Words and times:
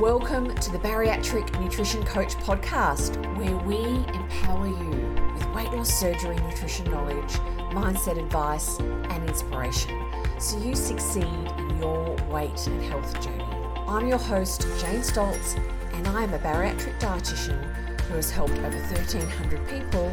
Welcome 0.00 0.54
to 0.54 0.72
the 0.72 0.78
Bariatric 0.78 1.60
Nutrition 1.60 2.02
Coach 2.04 2.34
podcast, 2.36 3.18
where 3.36 3.54
we 3.66 3.84
empower 4.14 4.66
you 4.66 4.88
with 5.34 5.46
weight 5.54 5.70
loss 5.72 5.92
surgery, 5.92 6.36
nutrition 6.36 6.90
knowledge, 6.90 7.32
mindset 7.74 8.18
advice, 8.18 8.80
and 8.80 9.28
inspiration 9.28 10.02
so 10.38 10.56
you 10.56 10.74
succeed 10.74 11.26
in 11.58 11.78
your 11.78 12.16
weight 12.30 12.66
and 12.66 12.82
health 12.84 13.12
journey. 13.22 13.44
I'm 13.86 14.08
your 14.08 14.16
host, 14.16 14.62
Jane 14.80 15.02
Stoltz, 15.02 15.60
and 15.92 16.08
I 16.08 16.22
am 16.22 16.32
a 16.32 16.38
bariatric 16.38 16.98
dietitian 16.98 17.62
who 18.04 18.14
has 18.14 18.30
helped 18.30 18.54
over 18.54 18.70
1,300 18.70 19.68
people 19.68 20.10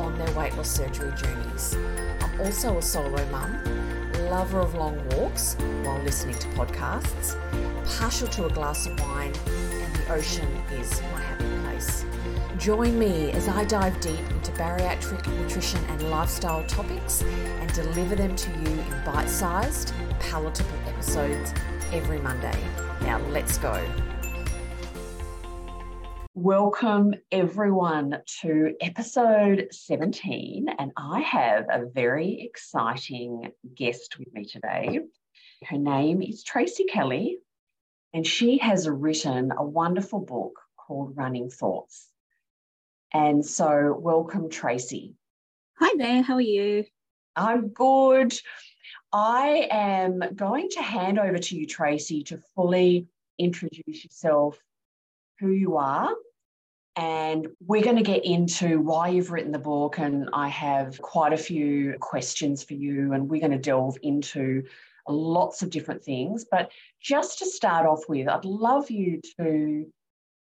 on 0.00 0.18
their 0.18 0.32
weight 0.36 0.56
loss 0.56 0.68
surgery 0.68 1.12
journeys. 1.16 1.76
I'm 2.20 2.40
also 2.40 2.76
a 2.76 2.82
solo 2.82 3.24
mum, 3.30 3.56
lover 4.30 4.60
of 4.60 4.74
long 4.74 4.96
walks 5.10 5.56
while 5.82 6.00
listening 6.02 6.36
to 6.38 6.48
podcasts, 6.48 7.36
partial 7.98 8.28
to 8.28 8.46
a 8.46 8.50
glass 8.50 8.86
of 8.86 8.98
wine, 9.00 9.32
and 9.46 9.96
the 9.96 10.12
ocean 10.12 10.48
is 10.72 11.00
my 11.12 11.20
happy 11.20 11.44
place. 11.62 12.04
Join 12.58 12.98
me 12.98 13.30
as 13.32 13.48
I 13.48 13.64
dive 13.64 14.00
deep 14.00 14.20
into 14.30 14.52
bariatric 14.52 15.26
nutrition 15.40 15.82
and 15.86 16.10
lifestyle 16.10 16.64
topics 16.64 17.22
and 17.22 17.72
deliver 17.72 18.16
them 18.16 18.34
to 18.36 18.50
you 18.50 18.66
in 18.66 19.04
bite 19.04 19.30
sized, 19.30 19.94
palatable 20.18 20.78
episodes 20.86 21.54
every 21.92 22.18
Monday. 22.18 22.58
Now, 23.00 23.18
let's 23.28 23.58
go. 23.58 23.82
Welcome, 26.40 27.16
everyone, 27.32 28.22
to 28.42 28.72
episode 28.80 29.66
17. 29.72 30.68
And 30.78 30.92
I 30.96 31.20
have 31.22 31.66
a 31.68 31.86
very 31.86 32.42
exciting 32.42 33.50
guest 33.74 34.16
with 34.20 34.32
me 34.32 34.44
today. 34.44 35.00
Her 35.64 35.78
name 35.78 36.22
is 36.22 36.44
Tracey 36.44 36.84
Kelly, 36.84 37.38
and 38.14 38.24
she 38.24 38.58
has 38.58 38.88
written 38.88 39.50
a 39.50 39.64
wonderful 39.64 40.20
book 40.20 40.60
called 40.76 41.16
Running 41.16 41.50
Thoughts. 41.50 42.06
And 43.12 43.44
so, 43.44 43.98
welcome, 44.00 44.48
Tracey. 44.48 45.16
Hi 45.80 45.92
there, 45.98 46.22
how 46.22 46.34
are 46.34 46.40
you? 46.40 46.84
I'm 47.34 47.70
good. 47.70 48.32
I 49.12 49.66
am 49.72 50.22
going 50.36 50.68
to 50.74 50.82
hand 50.82 51.18
over 51.18 51.38
to 51.38 51.56
you, 51.56 51.66
Tracey, 51.66 52.22
to 52.24 52.38
fully 52.54 53.08
introduce 53.40 54.04
yourself, 54.04 54.56
who 55.40 55.50
you 55.50 55.78
are, 55.78 56.14
and 56.98 57.46
we're 57.64 57.82
going 57.82 57.96
to 57.96 58.02
get 58.02 58.24
into 58.24 58.80
why 58.80 59.06
you've 59.08 59.30
written 59.30 59.52
the 59.52 59.58
book. 59.58 59.98
And 59.98 60.28
I 60.32 60.48
have 60.48 61.00
quite 61.00 61.32
a 61.32 61.36
few 61.36 61.94
questions 62.00 62.64
for 62.64 62.74
you, 62.74 63.12
and 63.12 63.28
we're 63.28 63.40
going 63.40 63.52
to 63.52 63.58
delve 63.58 63.96
into 64.02 64.64
lots 65.06 65.62
of 65.62 65.70
different 65.70 66.02
things. 66.02 66.44
But 66.50 66.72
just 67.00 67.38
to 67.38 67.46
start 67.46 67.86
off 67.86 68.02
with, 68.08 68.28
I'd 68.28 68.44
love 68.44 68.90
you 68.90 69.20
to 69.38 69.86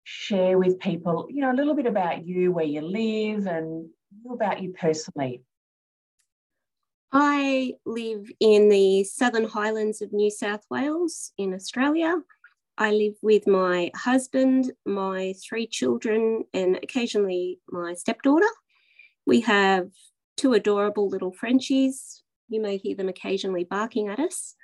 share 0.06 0.58
with 0.58 0.80
people, 0.80 1.28
you 1.30 1.42
know, 1.42 1.52
a 1.52 1.53
little 1.53 1.75
bit 1.75 1.86
about 1.86 2.25
you, 2.25 2.53
where 2.53 2.64
you 2.64 2.80
live, 2.80 3.45
and 3.45 3.90
about 4.31 4.64
you 4.64 4.72
personally. 4.72 5.42
I 7.12 7.73
live 7.86 8.31
in 8.40 8.70
the 8.70 9.03
Southern 9.03 9.50
Highlands 9.50 10.02
of 10.02 10.14
New 10.14 10.31
South 10.31 10.64
Wales 10.70 11.34
in 11.38 11.53
Australia. 11.53 12.22
I 12.78 12.92
live 12.92 13.16
with 13.22 13.47
my 13.47 13.92
husband, 13.95 14.72
my 14.86 15.33
three 15.47 15.67
children, 15.67 16.44
and 16.53 16.78
occasionally 16.78 17.59
my 17.69 17.94
stepdaughter. 17.94 18.50
We 19.25 19.42
have 19.42 19.89
two 20.36 20.53
adorable 20.53 21.09
little 21.09 21.31
Frenchies. 21.31 22.23
You 22.50 22.61
may 22.61 22.78
hear 22.78 22.95
them 22.95 23.09
occasionally 23.09 23.64
barking 23.64 24.09
at 24.09 24.19
us 24.19 24.56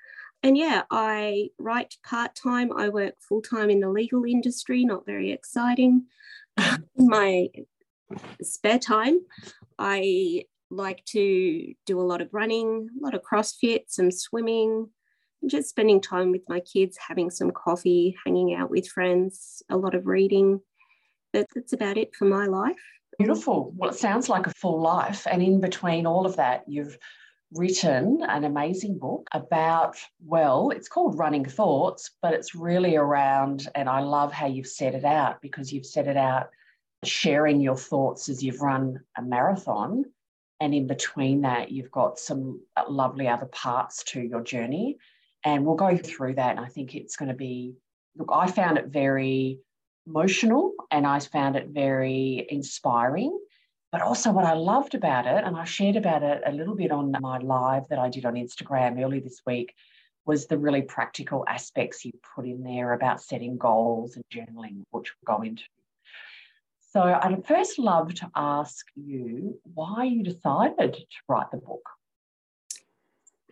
and 0.43 0.57
yeah, 0.57 0.83
I 0.91 1.49
write 1.57 1.95
part 2.05 2.35
time. 2.35 2.71
I 2.77 2.89
work 2.89 3.15
full 3.27 3.41
time 3.41 3.69
in 3.69 3.79
the 3.79 3.89
legal 3.89 4.25
industry, 4.25 4.83
not 4.83 5.05
very 5.05 5.31
exciting. 5.31 6.05
in 6.57 7.07
my 7.07 7.47
spare 8.41 8.77
time, 8.77 9.21
I 9.79 10.43
like 10.69 11.03
to 11.05 11.73
do 11.85 11.99
a 11.99 12.03
lot 12.03 12.21
of 12.21 12.33
running, 12.33 12.89
a 12.99 13.03
lot 13.03 13.13
of 13.13 13.21
CrossFit, 13.21 13.85
some 13.87 14.11
swimming, 14.11 14.89
just 15.47 15.69
spending 15.69 16.01
time 16.01 16.31
with 16.31 16.43
my 16.47 16.59
kids, 16.59 16.97
having 16.97 17.29
some 17.29 17.51
coffee, 17.51 18.15
hanging 18.25 18.53
out 18.53 18.69
with 18.69 18.87
friends, 18.87 19.61
a 19.69 19.77
lot 19.77 19.95
of 19.95 20.07
reading. 20.07 20.61
But 21.31 21.47
that's 21.55 21.73
about 21.73 21.97
it 21.97 22.15
for 22.15 22.25
my 22.25 22.45
life. 22.45 22.81
Beautiful. 23.17 23.73
Well, 23.75 23.89
it 23.89 23.95
sounds 23.95 24.29
like 24.29 24.47
a 24.47 24.53
full 24.53 24.81
life. 24.81 25.27
And 25.29 25.41
in 25.41 25.59
between 25.61 26.05
all 26.05 26.25
of 26.25 26.35
that, 26.37 26.63
you've 26.67 26.97
written 27.55 28.23
an 28.27 28.43
amazing 28.43 28.97
book 28.97 29.27
about, 29.31 29.95
well, 30.25 30.71
it's 30.71 30.89
called 30.89 31.19
Running 31.19 31.45
Thoughts, 31.45 32.11
but 32.21 32.33
it's 32.33 32.55
really 32.55 32.95
around, 32.95 33.67
and 33.75 33.87
I 33.87 33.99
love 33.99 34.33
how 34.33 34.47
you've 34.47 34.67
set 34.67 34.95
it 34.95 35.05
out 35.05 35.41
because 35.41 35.71
you've 35.71 35.85
set 35.85 36.07
it 36.07 36.17
out 36.17 36.49
sharing 37.03 37.61
your 37.61 37.75
thoughts 37.77 38.29
as 38.29 38.41
you've 38.41 38.61
run 38.61 38.99
a 39.17 39.21
marathon. 39.21 40.05
And 40.59 40.73
in 40.73 40.87
between 40.87 41.41
that, 41.41 41.71
you've 41.71 41.91
got 41.91 42.17
some 42.17 42.61
lovely 42.87 43.27
other 43.27 43.47
parts 43.47 44.03
to 44.05 44.21
your 44.21 44.41
journey. 44.41 44.97
And 45.43 45.65
we'll 45.65 45.75
go 45.75 45.97
through 45.97 46.35
that. 46.35 46.51
And 46.51 46.59
I 46.59 46.69
think 46.69 46.95
it's 46.95 47.15
going 47.15 47.29
to 47.29 47.35
be, 47.35 47.73
look, 48.17 48.29
I 48.31 48.47
found 48.47 48.77
it 48.77 48.87
very 48.87 49.59
emotional 50.07 50.73
and 50.91 51.05
I 51.05 51.19
found 51.19 51.55
it 51.55 51.67
very 51.69 52.45
inspiring 52.49 53.37
but 53.93 54.01
also, 54.01 54.31
what 54.31 54.43
I 54.43 54.53
loved 54.53 54.95
about 54.95 55.27
it, 55.27 55.43
and 55.45 55.55
I 55.55 55.65
shared 55.65 55.97
about 55.97 56.23
it 56.23 56.41
a 56.47 56.51
little 56.51 56.75
bit 56.75 56.91
on 56.91 57.13
my 57.21 57.37
live 57.37 57.87
that 57.89 57.99
I 57.99 58.09
did 58.09 58.25
on 58.25 58.33
Instagram 58.33 58.99
early 58.99 59.19
this 59.19 59.43
week, 59.45 59.75
was 60.25 60.47
the 60.47 60.57
really 60.57 60.81
practical 60.81 61.45
aspects 61.47 62.03
you 62.03 62.11
put 62.35 62.45
in 62.45 62.63
there 62.63 62.93
about 62.93 63.21
setting 63.21 63.55
goals 63.55 64.15
and 64.15 64.25
journaling, 64.33 64.81
which 64.89 65.13
we'll 65.21 65.37
go 65.37 65.43
into. 65.43 65.61
So, 66.89 67.03
I'd 67.03 67.45
first 67.45 67.77
love 67.77 68.15
to 68.15 68.31
ask 68.35 68.83
you 68.95 69.59
why 69.75 70.05
you 70.05 70.23
decided 70.23 70.93
to 70.95 71.05
write 71.29 71.51
the 71.51 71.57
book. 71.57 71.87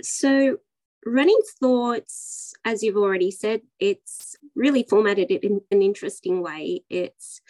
So, 0.01 0.57
Running 1.05 1.39
Thoughts, 1.59 2.53
as 2.63 2.83
you've 2.83 2.97
already 2.97 3.31
said, 3.31 3.61
it's 3.79 4.35
really 4.55 4.83
formatted 4.83 5.31
it 5.31 5.43
in 5.43 5.61
an 5.71 5.81
interesting 5.81 6.41
way. 6.41 6.83
It's 6.89 7.41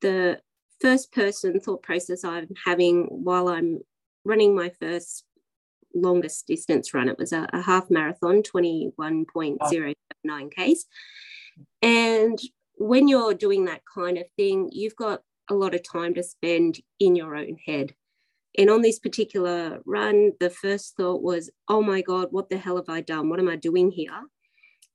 the 0.00 0.40
first 0.80 1.12
person 1.12 1.60
thought 1.60 1.82
process 1.82 2.24
I'm 2.24 2.48
having 2.64 3.04
while 3.04 3.48
I'm 3.48 3.80
running 4.24 4.54
my 4.54 4.70
first 4.80 5.24
longest 5.94 6.46
distance 6.46 6.94
run. 6.94 7.08
It 7.08 7.18
was 7.18 7.32
a, 7.32 7.46
a 7.52 7.60
half 7.60 7.90
marathon, 7.90 8.42
21.09 8.42 10.50
Ks. 10.50 10.84
And 11.82 12.38
when 12.76 13.08
you're 13.08 13.34
doing 13.34 13.66
that 13.66 13.82
kind 13.92 14.18
of 14.18 14.24
thing, 14.36 14.70
you've 14.72 14.96
got 14.96 15.22
a 15.48 15.54
lot 15.54 15.74
of 15.74 15.82
time 15.82 16.14
to 16.14 16.22
spend 16.22 16.80
in 16.98 17.16
your 17.16 17.36
own 17.36 17.56
head. 17.64 17.94
And 18.56 18.70
on 18.70 18.82
this 18.82 18.98
particular 18.98 19.80
run, 19.84 20.32
the 20.38 20.50
first 20.50 20.96
thought 20.96 21.22
was, 21.22 21.50
oh 21.68 21.82
my 21.82 22.02
God, 22.02 22.28
what 22.30 22.50
the 22.50 22.58
hell 22.58 22.76
have 22.76 22.88
I 22.88 23.00
done? 23.00 23.28
What 23.28 23.40
am 23.40 23.48
I 23.48 23.56
doing 23.56 23.90
here? 23.90 24.22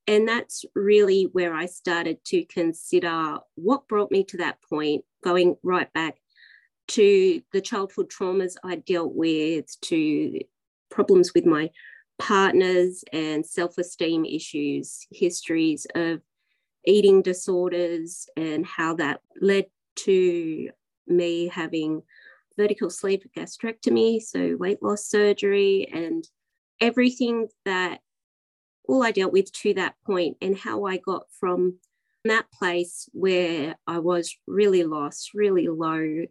And 0.07 0.27
that's 0.27 0.65
really 0.73 1.29
where 1.33 1.53
I 1.53 1.65
started 1.65 2.23
to 2.25 2.45
consider 2.45 3.37
what 3.55 3.87
brought 3.87 4.11
me 4.11 4.23
to 4.25 4.37
that 4.37 4.57
point, 4.67 5.03
going 5.23 5.55
right 5.61 5.91
back 5.93 6.15
to 6.89 7.41
the 7.53 7.61
childhood 7.61 8.09
traumas 8.09 8.55
I 8.63 8.77
dealt 8.77 9.13
with, 9.13 9.65
to 9.81 10.39
problems 10.89 11.33
with 11.35 11.45
my 11.45 11.69
partners 12.17 13.03
and 13.13 13.45
self 13.45 13.77
esteem 13.77 14.25
issues, 14.25 15.05
histories 15.11 15.85
of 15.93 16.21
eating 16.85 17.21
disorders, 17.21 18.27
and 18.35 18.65
how 18.65 18.95
that 18.95 19.21
led 19.39 19.65
to 19.97 20.69
me 21.07 21.49
having 21.49 22.01
vertical 22.59 22.89
sleeve 22.89 23.23
gastrectomy, 23.37 24.21
so 24.21 24.57
weight 24.57 24.83
loss 24.83 25.05
surgery, 25.05 25.87
and 25.93 26.27
everything 26.81 27.47
that 27.63 27.99
all 28.87 29.01
I 29.01 29.11
dealt 29.11 29.31
with 29.31 29.51
to 29.61 29.73
that 29.75 29.95
point 30.05 30.35
and 30.41 30.57
how 30.57 30.85
I 30.85 30.97
got 30.97 31.23
from 31.39 31.77
that 32.25 32.51
place 32.51 33.07
where 33.13 33.77
I 33.88 34.00
was 34.00 34.35
really 34.45 34.83
lost, 34.83 35.31
really 35.33 35.67
low, 35.69 36.25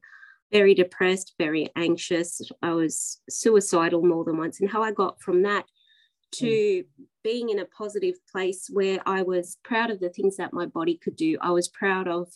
very 0.53 0.75
depressed, 0.75 1.35
very 1.39 1.71
anxious. 1.77 2.43
I 2.63 2.73
was 2.73 3.21
suicidal 3.31 4.03
more 4.05 4.25
than 4.25 4.37
once, 4.37 4.61
and 4.61 4.71
how 4.71 4.83
I 4.83 4.93
got 4.93 5.23
from 5.23 5.43
that 5.43 5.65
to 6.31 6.47
mm. 6.47 6.85
being 7.25 7.49
in 7.49 7.59
a 7.59 7.65
positive 7.65 8.17
place 8.31 8.69
where 8.71 9.01
I 9.07 9.23
was 9.23 9.57
proud 9.65 9.91
of 9.91 9.99
the 9.99 10.11
things 10.11 10.37
that 10.37 10.53
my 10.53 10.67
body 10.67 11.01
could 11.03 11.17
do. 11.17 11.39
I 11.41 11.53
was 11.53 11.69
proud 11.69 12.07
of 12.07 12.29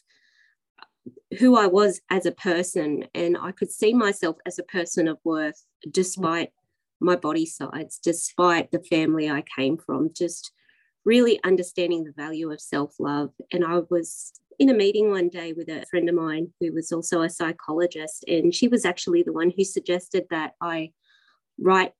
who 1.38 1.56
I 1.56 1.66
was 1.66 2.00
as 2.10 2.26
a 2.26 2.32
person, 2.32 3.06
and 3.14 3.36
I 3.40 3.52
could 3.52 3.70
see 3.70 3.94
myself 3.94 4.36
as 4.46 4.58
a 4.58 4.64
person 4.64 5.08
of 5.08 5.18
worth 5.24 5.64
despite 5.90 6.50
my 7.00 7.16
body 7.16 7.46
size, 7.46 7.98
despite 8.02 8.70
the 8.70 8.82
family 8.82 9.30
I 9.30 9.42
came 9.56 9.76
from, 9.76 10.10
just 10.14 10.52
really 11.04 11.42
understanding 11.42 12.04
the 12.04 12.12
value 12.12 12.50
of 12.52 12.60
self 12.60 12.94
love. 13.00 13.30
And 13.52 13.64
I 13.64 13.80
was 13.90 14.32
in 14.58 14.68
a 14.68 14.74
meeting 14.74 15.10
one 15.10 15.28
day 15.28 15.52
with 15.52 15.68
a 15.68 15.84
friend 15.90 16.08
of 16.08 16.14
mine 16.14 16.52
who 16.60 16.72
was 16.72 16.92
also 16.92 17.22
a 17.22 17.30
psychologist, 17.30 18.24
and 18.28 18.54
she 18.54 18.68
was 18.68 18.84
actually 18.84 19.22
the 19.22 19.32
one 19.32 19.52
who 19.56 19.64
suggested 19.64 20.26
that 20.30 20.52
I 20.60 20.92
write 21.58 21.92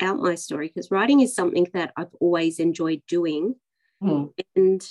out 0.00 0.18
my 0.18 0.34
story 0.34 0.68
because 0.68 0.90
writing 0.90 1.20
is 1.20 1.34
something 1.34 1.66
that 1.72 1.92
I've 1.96 2.14
always 2.20 2.58
enjoyed 2.58 3.02
doing. 3.08 3.54
Mm. 4.02 4.30
And 4.54 4.86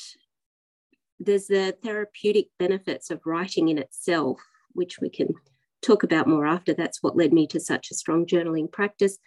there's 1.19 1.47
the 1.47 1.75
therapeutic 1.83 2.47
benefits 2.59 3.09
of 3.09 3.25
writing 3.25 3.69
in 3.69 3.77
itself, 3.77 4.41
which 4.73 4.99
we 4.99 5.09
can 5.09 5.33
talk 5.81 6.03
about 6.03 6.27
more 6.27 6.45
after. 6.45 6.73
That's 6.73 7.01
what 7.01 7.15
led 7.15 7.33
me 7.33 7.47
to 7.47 7.59
such 7.59 7.91
a 7.91 7.95
strong 7.95 8.25
journaling 8.25 8.71
practice. 8.71 9.17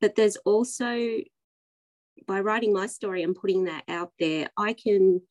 But 0.00 0.14
there's 0.14 0.36
also, 0.38 1.18
by 2.26 2.40
writing 2.40 2.72
my 2.72 2.86
story 2.86 3.22
and 3.22 3.34
putting 3.34 3.64
that 3.64 3.84
out 3.88 4.12
there, 4.18 4.48
I 4.56 4.72
can 4.74 5.22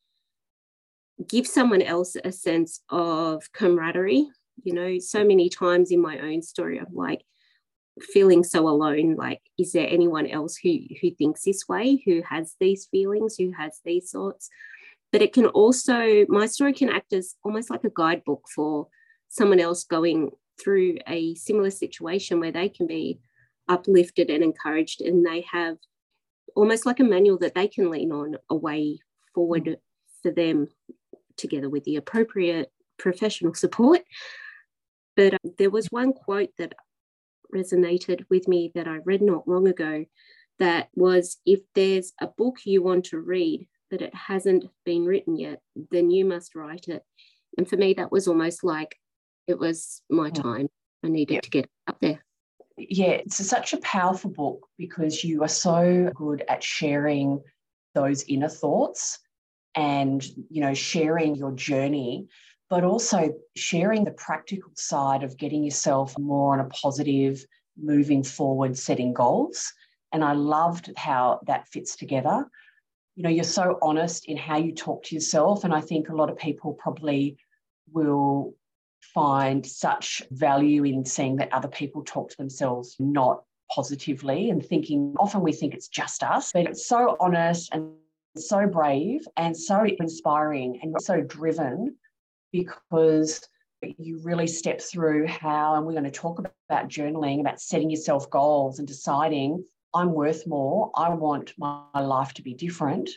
give 1.28 1.46
someone 1.46 1.82
else 1.82 2.16
a 2.22 2.32
sense 2.32 2.80
of 2.88 3.50
camaraderie. 3.52 4.28
You 4.64 4.74
know, 4.74 4.98
so 4.98 5.24
many 5.24 5.48
times 5.48 5.90
in 5.90 6.00
my 6.00 6.18
own 6.18 6.42
story, 6.42 6.78
I'm 6.78 6.94
like, 6.94 7.22
feeling 8.00 8.42
so 8.42 8.66
alone 8.68 9.16
like 9.16 9.42
is 9.58 9.72
there 9.72 9.86
anyone 9.86 10.26
else 10.26 10.56
who 10.56 10.78
who 11.02 11.10
thinks 11.10 11.44
this 11.44 11.68
way 11.68 12.02
who 12.06 12.22
has 12.26 12.56
these 12.58 12.86
feelings 12.86 13.36
who 13.36 13.52
has 13.52 13.80
these 13.84 14.10
thoughts 14.10 14.48
but 15.12 15.22
it 15.22 15.32
can 15.32 15.46
also 15.46 16.24
my 16.28 16.46
story 16.46 16.72
can 16.72 16.88
act 16.88 17.12
as 17.12 17.36
almost 17.44 17.70
like 17.70 17.84
a 17.84 17.92
guidebook 17.94 18.42
for 18.54 18.88
someone 19.28 19.60
else 19.60 19.84
going 19.84 20.30
through 20.60 20.96
a 21.08 21.34
similar 21.34 21.70
situation 21.70 22.40
where 22.40 22.52
they 22.52 22.68
can 22.68 22.86
be 22.86 23.20
uplifted 23.68 24.30
and 24.30 24.42
encouraged 24.42 25.00
and 25.00 25.24
they 25.24 25.44
have 25.50 25.76
almost 26.56 26.86
like 26.86 27.00
a 27.00 27.04
manual 27.04 27.38
that 27.38 27.54
they 27.54 27.68
can 27.68 27.90
lean 27.90 28.12
on 28.12 28.36
a 28.50 28.54
way 28.54 28.98
forward 29.34 29.76
for 30.22 30.30
them 30.30 30.68
together 31.36 31.68
with 31.68 31.84
the 31.84 31.96
appropriate 31.96 32.70
professional 32.98 33.54
support. 33.54 34.02
But 35.16 35.34
um, 35.34 35.52
there 35.58 35.70
was 35.70 35.86
one 35.88 36.12
quote 36.12 36.50
that 36.58 36.74
resonated 37.54 38.24
with 38.30 38.48
me 38.48 38.72
that 38.74 38.88
I 38.88 38.98
read 39.04 39.22
not 39.22 39.48
long 39.48 39.68
ago 39.68 40.04
that 40.58 40.88
was 40.94 41.38
if 41.44 41.60
there's 41.74 42.12
a 42.20 42.26
book 42.26 42.58
you 42.64 42.82
want 42.82 43.06
to 43.06 43.18
read, 43.18 43.66
but 43.92 44.00
it 44.00 44.14
hasn't 44.14 44.64
been 44.86 45.04
written 45.04 45.36
yet, 45.36 45.60
then 45.90 46.10
you 46.10 46.24
must 46.24 46.54
write 46.54 46.88
it. 46.88 47.04
And 47.58 47.68
for 47.68 47.76
me, 47.76 47.92
that 47.94 48.10
was 48.10 48.26
almost 48.26 48.64
like 48.64 48.96
it 49.46 49.58
was 49.58 50.00
my 50.08 50.30
time. 50.30 50.68
I 51.04 51.08
needed 51.08 51.34
yep. 51.34 51.42
to 51.42 51.50
get 51.50 51.70
up 51.86 51.98
there. 52.00 52.24
Yeah, 52.78 53.10
it's 53.10 53.46
such 53.46 53.74
a 53.74 53.80
powerful 53.80 54.30
book 54.30 54.66
because 54.78 55.22
you 55.22 55.42
are 55.42 55.48
so 55.48 56.10
good 56.14 56.42
at 56.48 56.64
sharing 56.64 57.42
those 57.94 58.24
inner 58.24 58.48
thoughts 58.48 59.18
and 59.74 60.24
you 60.48 60.62
know 60.62 60.72
sharing 60.72 61.34
your 61.34 61.52
journey 61.52 62.28
but 62.70 62.84
also 62.84 63.34
sharing 63.54 64.04
the 64.04 64.12
practical 64.12 64.72
side 64.74 65.22
of 65.22 65.36
getting 65.36 65.62
yourself 65.62 66.18
more 66.18 66.54
on 66.54 66.60
a 66.60 66.68
positive, 66.70 67.44
moving 67.76 68.22
forward, 68.22 68.78
setting 68.78 69.12
goals. 69.12 69.70
And 70.10 70.24
I 70.24 70.32
loved 70.32 70.90
how 70.96 71.40
that 71.46 71.68
fits 71.68 71.96
together. 71.96 72.46
You 73.14 73.24
know, 73.24 73.30
you're 73.30 73.44
so 73.44 73.78
honest 73.82 74.26
in 74.26 74.36
how 74.36 74.56
you 74.56 74.74
talk 74.74 75.04
to 75.04 75.14
yourself. 75.14 75.64
And 75.64 75.74
I 75.74 75.80
think 75.80 76.08
a 76.08 76.14
lot 76.14 76.30
of 76.30 76.38
people 76.38 76.72
probably 76.74 77.36
will 77.92 78.54
find 79.02 79.66
such 79.66 80.22
value 80.30 80.84
in 80.84 81.04
seeing 81.04 81.36
that 81.36 81.52
other 81.52 81.68
people 81.68 82.02
talk 82.04 82.30
to 82.30 82.36
themselves 82.36 82.96
not 82.98 83.42
positively 83.70 84.50
and 84.50 84.64
thinking 84.64 85.14
often 85.18 85.40
we 85.40 85.52
think 85.52 85.74
it's 85.74 85.88
just 85.88 86.22
us, 86.22 86.52
but 86.52 86.66
it's 86.66 86.86
so 86.86 87.16
honest 87.20 87.70
and 87.72 87.90
so 88.36 88.66
brave 88.66 89.26
and 89.36 89.56
so 89.56 89.84
inspiring 89.98 90.78
and 90.82 90.94
so 91.00 91.20
driven 91.20 91.96
because 92.52 93.40
you 93.98 94.20
really 94.22 94.46
step 94.46 94.80
through 94.80 95.26
how, 95.26 95.74
and 95.74 95.84
we're 95.84 95.92
going 95.92 96.04
to 96.04 96.10
talk 96.10 96.38
about 96.38 96.88
journaling, 96.88 97.40
about 97.40 97.60
setting 97.60 97.90
yourself 97.90 98.30
goals 98.30 98.78
and 98.78 98.86
deciding 98.86 99.64
I'm 99.94 100.12
worth 100.12 100.46
more. 100.46 100.90
I 100.94 101.10
want 101.10 101.52
my 101.58 102.00
life 102.00 102.34
to 102.34 102.42
be 102.42 102.54
different. 102.54 103.10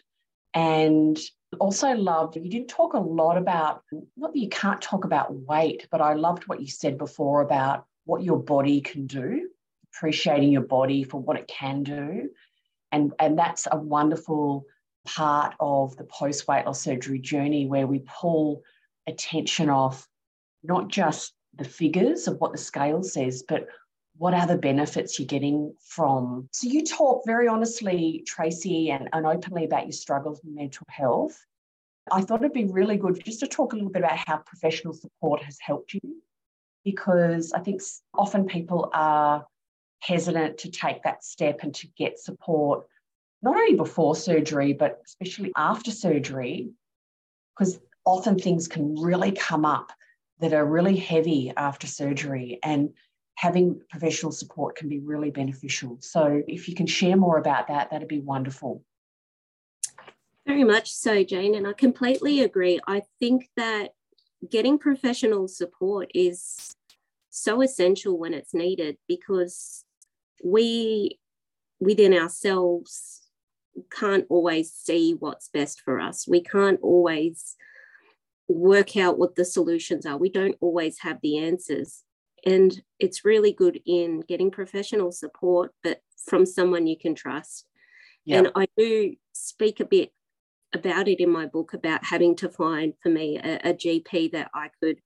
And 0.54 1.18
also 1.60 1.90
loved, 1.94 2.36
you 2.36 2.50
didn't 2.50 2.70
talk 2.70 2.94
a 2.94 3.00
lot 3.00 3.38
about, 3.38 3.84
not 4.18 4.34
that 4.34 4.40
you 4.40 4.50
can't 4.50 4.82
talk 4.82 5.06
about 5.06 5.34
weight, 5.34 5.88
but 5.92 6.02
I 6.02 6.14
loved 6.14 6.48
what 6.48 6.62
you 6.62 6.68
said 6.68 6.98
before 6.98 7.42
about 7.42 7.86
what 8.06 8.24
your 8.24 8.40
body 8.40 8.82
can 8.82 9.08
do, 9.08 9.50
appreciating 9.94 10.52
your 10.52 10.62
body 10.62 11.04
for 11.04 11.20
what 11.20 11.38
it 11.38 11.48
can 11.48 11.84
do. 11.84 12.30
And, 12.92 13.14
and 13.20 13.38
that's 13.38 13.68
a 13.70 13.78
wonderful 13.78 14.66
part 15.06 15.56
of 15.60 15.96
the 15.98 16.04
post 16.06 16.48
weight 16.48 16.66
loss 16.66 16.82
surgery 16.82 17.20
journey 17.20 17.68
where 17.68 17.88
we 17.88 18.00
pull 18.00 18.64
attention 19.08 19.70
off 19.70 20.08
not 20.64 20.88
just 20.88 21.34
the 21.56 21.66
figures 21.66 22.28
of 22.28 22.38
what 22.40 22.52
the 22.52 22.58
scale 22.58 23.04
says, 23.04 23.44
but 23.48 23.68
what 24.18 24.34
are 24.34 24.48
the 24.48 24.58
benefits 24.58 25.20
you're 25.20 25.26
getting 25.26 25.74
from. 25.80 26.48
So 26.52 26.68
you 26.68 26.86
talk 26.86 27.24
very 27.26 27.48
honestly, 27.48 28.24
Tracey, 28.26 28.92
and, 28.92 29.10
and 29.12 29.26
openly 29.26 29.66
about 29.66 29.84
your 29.84 29.92
struggles 29.92 30.40
with 30.44 30.56
mental 30.56 30.86
health. 30.90 31.38
I 32.12 32.22
thought 32.22 32.42
it'd 32.42 32.54
be 32.54 32.66
really 32.66 32.98
good 32.98 33.22
just 33.26 33.42
to 33.42 33.48
talk 33.48 33.74
a 33.74 33.76
little 33.76 33.92
bit 33.92 34.04
about 34.04 34.18
how 34.18 34.38
professional 34.38 34.94
support 34.94 35.44
has 35.44 35.58
helped 35.60 35.94
you, 35.94 36.22
because 36.84 37.52
I 37.52 37.60
think 37.60 37.82
often 38.14 38.46
people 38.46 38.90
are 38.94 39.46
hesitant 40.00 40.60
to 40.60 40.72
take 40.72 41.04
that 41.04 41.24
step 41.24 41.60
and 41.64 41.74
to 41.76 41.88
get 41.98 42.20
support, 42.20 42.86
not 43.42 43.56
only 43.56 43.76
before 43.76 44.16
surgery, 44.16 44.74
but 44.74 45.02
especially 45.06 45.52
after 45.58 45.92
surgery, 45.92 46.70
because 47.58 47.80
often 48.06 48.38
things 48.38 48.68
can 48.68 48.96
really 48.96 49.32
come 49.32 49.66
up 49.66 49.92
that 50.40 50.54
are 50.54 50.66
really 50.66 50.96
heavy 50.96 51.52
after 51.58 51.88
surgery 51.88 52.60
and 52.62 52.94
having 53.36 53.82
professional 53.90 54.32
support 54.32 54.76
can 54.76 54.90
be 54.90 55.00
really 55.00 55.30
beneficial. 55.30 55.98
So 56.02 56.42
if 56.48 56.68
you 56.68 56.76
can 56.76 56.88
share 56.88 57.18
more 57.18 57.38
about 57.38 57.68
that, 57.68 57.92
that'd 57.92 58.08
be 58.08 58.22
wonderful. 58.22 58.84
Very 60.48 60.64
much 60.64 60.92
so, 60.92 61.24
Jane, 61.24 61.56
and 61.56 61.68
I 61.68 61.74
completely 61.74 62.42
agree. 62.42 62.80
I 62.88 63.04
think 63.20 63.50
that 63.58 63.94
getting 64.50 64.78
professional 64.78 65.48
support 65.48 66.10
is 66.14 66.76
so 67.30 67.62
essential 67.62 68.18
when 68.18 68.34
it's 68.34 68.54
needed 68.54 68.98
because 69.08 69.84
we 70.44 71.20
within 71.80 72.14
ourselves 72.14 73.24
can't 73.92 74.26
always 74.30 74.72
see 74.72 75.14
what's 75.14 75.50
best 75.50 75.82
for 75.82 76.00
us. 76.00 76.28
We 76.28 76.42
can't 76.42 76.80
always 76.82 77.58
work 78.48 78.96
out 78.96 79.18
what 79.18 79.36
the 79.36 79.44
solutions 79.44 80.06
are. 80.06 80.18
We 80.18 80.30
don't 80.30 80.56
always 80.62 81.00
have 81.00 81.20
the 81.22 81.38
answers. 81.40 82.04
And 82.46 82.80
it's 83.00 83.26
really 83.26 83.54
good 83.54 83.80
in 83.86 84.22
getting 84.22 84.52
professional 84.52 85.12
support, 85.12 85.72
but 85.84 86.02
from 86.26 86.46
someone 86.46 86.88
you 86.88 86.98
can 86.98 87.16
trust. 87.16 87.68
And 88.28 88.52
I 88.56 88.68
do 88.78 89.16
speak 89.34 89.80
a 89.80 89.86
bit 89.86 90.12
about 90.74 91.08
it 91.08 91.20
in 91.20 91.30
my 91.30 91.46
book 91.46 91.74
about 91.74 92.06
having 92.06 92.36
to 92.38 92.50
find 92.50 92.94
for 93.02 93.10
me 93.10 93.38
a, 93.38 93.70
a 93.70 93.74
GP 93.74 94.32
that 94.32 94.50
I 94.54 94.70
could 94.82 94.98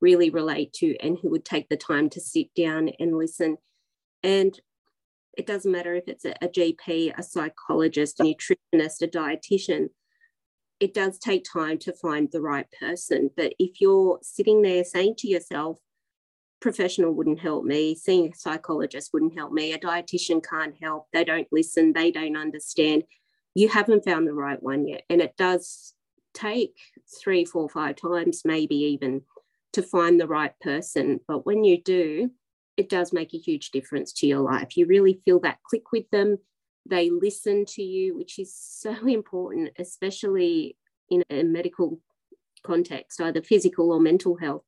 really 0.00 0.30
relate 0.30 0.72
to 0.74 0.96
and 0.98 1.18
who 1.20 1.30
would 1.30 1.44
take 1.44 1.68
the 1.68 1.76
time 1.76 2.10
to 2.10 2.20
sit 2.20 2.54
down 2.54 2.90
and 3.00 3.16
listen. 3.16 3.56
And 4.22 4.58
it 5.36 5.46
doesn't 5.46 5.72
matter 5.72 5.94
if 5.94 6.04
it's 6.06 6.24
a, 6.24 6.34
a 6.42 6.48
GP, 6.48 7.12
a 7.16 7.22
psychologist, 7.22 8.20
a 8.20 8.24
nutritionist, 8.24 9.02
a 9.02 9.08
dietitian, 9.08 9.88
it 10.78 10.92
does 10.92 11.18
take 11.18 11.44
time 11.50 11.78
to 11.78 11.92
find 11.92 12.30
the 12.30 12.40
right 12.40 12.66
person. 12.78 13.30
But 13.36 13.54
if 13.58 13.80
you're 13.80 14.18
sitting 14.22 14.62
there 14.62 14.84
saying 14.84 15.14
to 15.18 15.28
yourself, 15.28 15.78
professional 16.60 17.12
wouldn't 17.12 17.40
help 17.40 17.64
me, 17.64 17.94
seeing 17.94 18.28
a 18.28 18.34
psychologist 18.34 19.10
wouldn't 19.12 19.36
help 19.36 19.52
me, 19.52 19.72
a 19.72 19.78
dietitian 19.78 20.44
can't 20.44 20.74
help, 20.80 21.06
they 21.12 21.24
don't 21.24 21.48
listen, 21.52 21.92
they 21.92 22.10
don't 22.10 22.36
understand, 22.36 23.04
you 23.54 23.68
haven't 23.68 24.04
found 24.04 24.26
the 24.26 24.34
right 24.34 24.62
one 24.62 24.86
yet. 24.86 25.02
And 25.08 25.20
it 25.20 25.36
does 25.36 25.94
take 26.34 26.76
three, 27.22 27.44
four, 27.44 27.68
five 27.68 27.96
times, 27.96 28.42
maybe 28.44 28.76
even 28.76 29.22
to 29.72 29.82
find 29.82 30.20
the 30.20 30.28
right 30.28 30.52
person. 30.60 31.20
But 31.26 31.46
when 31.46 31.64
you 31.64 31.82
do, 31.82 32.30
it 32.76 32.88
does 32.88 33.12
make 33.12 33.32
a 33.32 33.38
huge 33.38 33.70
difference 33.70 34.12
to 34.14 34.26
your 34.26 34.40
life. 34.40 34.76
You 34.76 34.86
really 34.86 35.20
feel 35.24 35.40
that 35.40 35.62
click 35.68 35.92
with 35.92 36.08
them 36.10 36.38
they 36.88 37.10
listen 37.10 37.64
to 37.66 37.82
you, 37.82 38.16
which 38.16 38.38
is 38.38 38.54
so 38.54 38.94
important, 39.06 39.70
especially 39.78 40.76
in 41.10 41.22
a 41.30 41.42
medical 41.42 42.00
context, 42.64 43.20
either 43.20 43.42
physical 43.42 43.92
or 43.92 44.00
mental 44.00 44.36
health. 44.36 44.64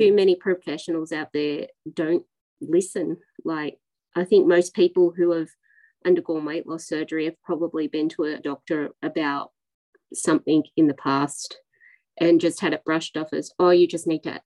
Too 0.00 0.12
many 0.12 0.36
professionals 0.36 1.12
out 1.12 1.28
there 1.32 1.68
don't 1.92 2.24
listen. 2.60 3.16
Like, 3.44 3.78
I 4.14 4.24
think 4.24 4.46
most 4.46 4.74
people 4.74 5.12
who 5.16 5.32
have 5.32 5.48
undergone 6.04 6.44
weight 6.44 6.66
loss 6.66 6.86
surgery 6.86 7.24
have 7.24 7.42
probably 7.42 7.88
been 7.88 8.08
to 8.10 8.24
a 8.24 8.38
doctor 8.38 8.90
about 9.02 9.52
something 10.14 10.64
in 10.76 10.86
the 10.86 10.94
past 10.94 11.58
and 12.18 12.40
just 12.40 12.60
had 12.60 12.72
it 12.72 12.84
brushed 12.84 13.16
off 13.16 13.32
as, 13.32 13.50
oh, 13.58 13.70
you 13.70 13.86
just 13.86 14.06
need 14.06 14.22
to 14.22 14.40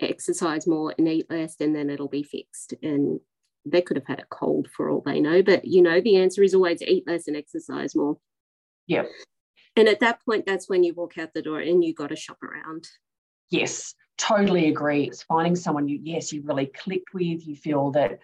exercise 0.00 0.66
more 0.66 0.94
and 0.98 1.08
eat 1.08 1.30
less, 1.30 1.60
and 1.60 1.74
then 1.74 1.90
it'll 1.90 2.08
be 2.08 2.22
fixed. 2.22 2.74
And 2.82 3.20
they 3.64 3.82
could 3.82 3.96
have 3.96 4.06
had 4.06 4.20
a 4.20 4.26
cold 4.30 4.68
for 4.74 4.90
all 4.90 5.02
they 5.04 5.20
know. 5.20 5.42
But 5.42 5.64
you 5.64 5.82
know, 5.82 6.00
the 6.00 6.16
answer 6.16 6.42
is 6.42 6.54
always 6.54 6.82
eat 6.82 7.06
less 7.06 7.28
and 7.28 7.36
exercise 7.36 7.94
more. 7.94 8.18
Yeah. 8.86 9.04
And 9.76 9.88
at 9.88 10.00
that 10.00 10.18
point, 10.24 10.44
that's 10.46 10.68
when 10.68 10.82
you 10.82 10.94
walk 10.94 11.16
out 11.18 11.32
the 11.32 11.42
door 11.42 11.60
and 11.60 11.84
you 11.84 11.94
got 11.94 12.08
to 12.08 12.16
shop 12.16 12.42
around. 12.42 12.88
Yes, 13.50 13.94
totally 14.18 14.68
agree. 14.68 15.04
It's 15.04 15.22
finding 15.22 15.56
someone 15.56 15.88
you, 15.88 15.98
yes, 16.02 16.32
you 16.32 16.42
really 16.42 16.66
clicked 16.66 17.14
with, 17.14 17.46
you 17.46 17.56
feel 17.56 17.90
that 17.92 18.18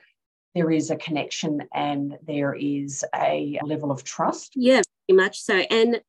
there 0.54 0.70
is 0.70 0.90
a 0.90 0.96
connection 0.96 1.62
and 1.74 2.18
there 2.26 2.54
is 2.54 3.04
a 3.14 3.58
level 3.64 3.90
of 3.90 4.04
trust. 4.04 4.52
Yeah, 4.54 4.82
very 5.08 5.16
much 5.16 5.40
so. 5.40 5.54
And 5.54 6.00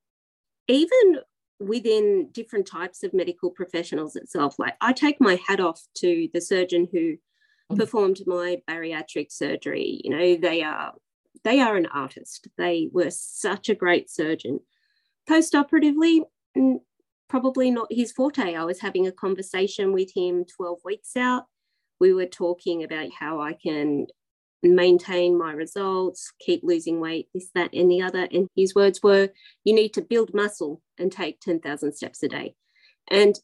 even 0.68 1.20
within 1.60 2.30
different 2.32 2.66
types 2.66 3.04
of 3.04 3.14
medical 3.14 3.52
professionals 3.52 4.16
itself. 4.16 4.58
Like 4.58 4.76
I 4.82 4.94
take 4.94 5.20
my 5.20 5.40
hat 5.48 5.60
off 5.60 5.82
to 5.96 6.30
the 6.34 6.42
surgeon 6.42 6.88
who 6.92 7.18
mm. 7.72 7.78
performed 7.78 8.22
my 8.26 8.62
bariatric 8.70 9.32
surgery. 9.32 10.02
You 10.04 10.12
know, 10.12 10.36
they 10.38 10.64
are 10.64 10.94
they 11.44 11.60
are 11.60 11.76
an 11.76 11.88
artist. 11.88 12.48
They 12.58 12.90
were 12.92 13.12
such 13.12 13.70
a 13.70 13.76
great 13.76 14.10
surgeon. 14.10 14.60
Post-operatively, 15.28 16.24
probably 17.30 17.72
not 17.72 17.88
his 17.92 18.12
forte. 18.12 18.56
I 18.56 18.66
was 18.66 18.82
having 18.82 19.08
a 19.08 19.12
conversation 19.12 19.94
with 19.94 20.12
him 20.16 20.46
12 20.58 20.80
weeks 20.84 21.16
out. 21.16 21.46
We 22.00 22.14
were 22.14 22.26
talking 22.26 22.84
about 22.84 23.10
how 23.18 23.40
I 23.40 23.54
can 23.54 24.08
maintain 24.62 25.38
my 25.38 25.54
results, 25.54 26.34
keep 26.40 26.62
losing 26.64 27.00
weight, 27.00 27.30
this, 27.34 27.50
that, 27.56 27.74
and 27.74 27.90
the 27.90 28.02
other. 28.02 28.28
And 28.32 28.48
his 28.56 28.76
words 28.76 29.02
were, 29.02 29.30
you 29.64 29.74
need 29.74 29.94
to 29.94 30.02
build 30.02 30.34
muscle 30.34 30.82
and 30.98 31.12
take 31.12 31.40
10,000 31.40 31.94
steps 31.94 32.24
a 32.24 32.28
day. 32.28 32.56
And 33.10 33.40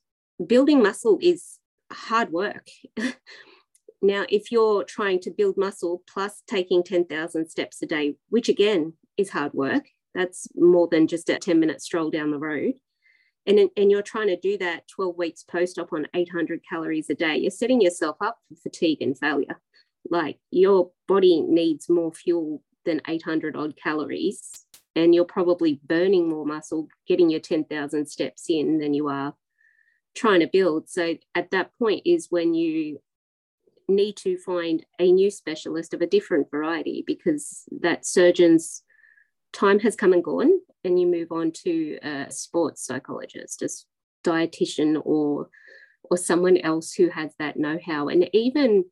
building 0.45 0.81
muscle 0.81 1.17
is 1.21 1.59
hard 1.91 2.31
work. 2.31 2.67
now, 4.01 4.25
if 4.29 4.51
you're 4.51 4.83
trying 4.83 5.19
to 5.21 5.31
build 5.31 5.57
muscle 5.57 6.01
plus 6.11 6.41
taking 6.47 6.83
10,000 6.83 7.49
steps 7.49 7.81
a 7.81 7.85
day, 7.85 8.15
which 8.29 8.49
again 8.49 8.93
is 9.17 9.29
hard 9.29 9.53
work, 9.53 9.85
that's 10.13 10.47
more 10.55 10.87
than 10.89 11.07
just 11.07 11.29
a 11.29 11.37
10 11.37 11.59
minute 11.59 11.81
stroll 11.81 12.09
down 12.09 12.31
the 12.31 12.39
road. 12.39 12.73
And, 13.47 13.69
and 13.77 13.91
you're 13.91 14.01
trying 14.01 14.27
to 14.27 14.37
do 14.37 14.57
that 14.57 14.87
12 14.87 15.17
weeks 15.17 15.43
post 15.43 15.77
op 15.77 15.93
on 15.93 16.07
800 16.15 16.61
calories 16.67 17.09
a 17.09 17.15
day, 17.15 17.37
you're 17.37 17.51
setting 17.51 17.79
yourself 17.79 18.17
up 18.21 18.39
for 18.49 18.55
fatigue 18.55 19.01
and 19.01 19.17
failure 19.17 19.59
like 20.09 20.37
your 20.51 20.91
body 21.07 21.41
needs 21.41 21.89
more 21.89 22.11
fuel 22.11 22.61
than 22.85 23.01
800 23.07 23.55
odd 23.55 23.75
calories 23.81 24.65
and 24.95 25.13
you're 25.13 25.25
probably 25.25 25.79
burning 25.85 26.29
more 26.29 26.45
muscle 26.45 26.87
getting 27.07 27.29
your 27.29 27.39
10,000 27.39 28.05
steps 28.05 28.45
in 28.49 28.77
than 28.77 28.93
you 28.93 29.07
are 29.07 29.33
trying 30.15 30.39
to 30.39 30.47
build. 30.47 30.87
So 30.89 31.15
at 31.33 31.51
that 31.51 31.71
point 31.77 32.03
is 32.05 32.27
when 32.29 32.53
you 32.53 33.01
need 33.87 34.15
to 34.17 34.37
find 34.37 34.85
a 34.99 35.11
new 35.11 35.29
specialist 35.29 35.93
of 35.93 36.01
a 36.01 36.07
different 36.07 36.49
variety 36.49 37.03
because 37.05 37.63
that 37.81 38.05
surgeon's 38.05 38.83
time 39.55 39.79
has 39.79 39.95
come 39.95 40.13
and 40.13 40.23
gone 40.23 40.51
and 40.83 40.99
you 40.99 41.07
move 41.07 41.31
on 41.31 41.51
to 41.63 41.97
a 42.03 42.27
sports 42.29 42.85
psychologist, 42.85 43.61
a 43.61 43.69
dietitian 44.27 45.01
or 45.03 45.49
or 46.11 46.17
someone 46.17 46.57
else 46.57 46.93
who 46.93 47.09
has 47.09 47.33
that 47.39 47.57
know-how 47.57 48.09
and 48.09 48.29
even 48.31 48.85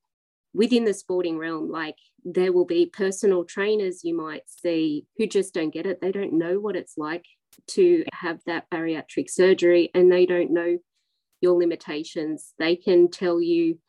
within 0.54 0.86
the 0.86 0.94
sporting 0.94 1.38
realm, 1.38 1.70
like 1.70 1.98
there 2.24 2.54
will 2.54 2.66
be 2.66 2.86
personal 2.86 3.44
trainers 3.44 4.04
you 4.04 4.16
might 4.16 4.44
see 4.48 5.06
who 5.18 5.28
just 5.28 5.54
don't 5.54 5.74
get 5.74 5.86
it. 5.86 6.00
They 6.02 6.12
don't 6.12 6.34
know 6.34 6.60
what 6.60 6.76
it's 6.76 6.98
like 6.98 7.26
to 7.68 8.06
have 8.14 8.40
that 8.46 8.70
bariatric 8.72 9.30
surgery 9.30 9.92
and 9.94 10.12
they 10.12 10.26
don't 10.26 10.52
know 10.52 10.78
your 11.42 11.58
limitations. 11.58 12.54
They 12.58 12.76
can 12.76 13.10
tell 13.10 13.42
you, 13.42 13.80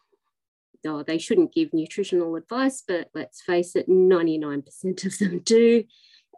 oh, 0.87 1.03
they 1.03 1.19
shouldn't 1.19 1.55
give 1.55 1.73
nutritional 1.73 2.37
advice, 2.37 2.83
but 2.87 3.09
let's 3.15 3.43
face 3.43 3.77
it, 3.77 3.89
99% 3.89 5.07
of 5.07 5.19
them 5.19 5.41
do. 5.45 5.85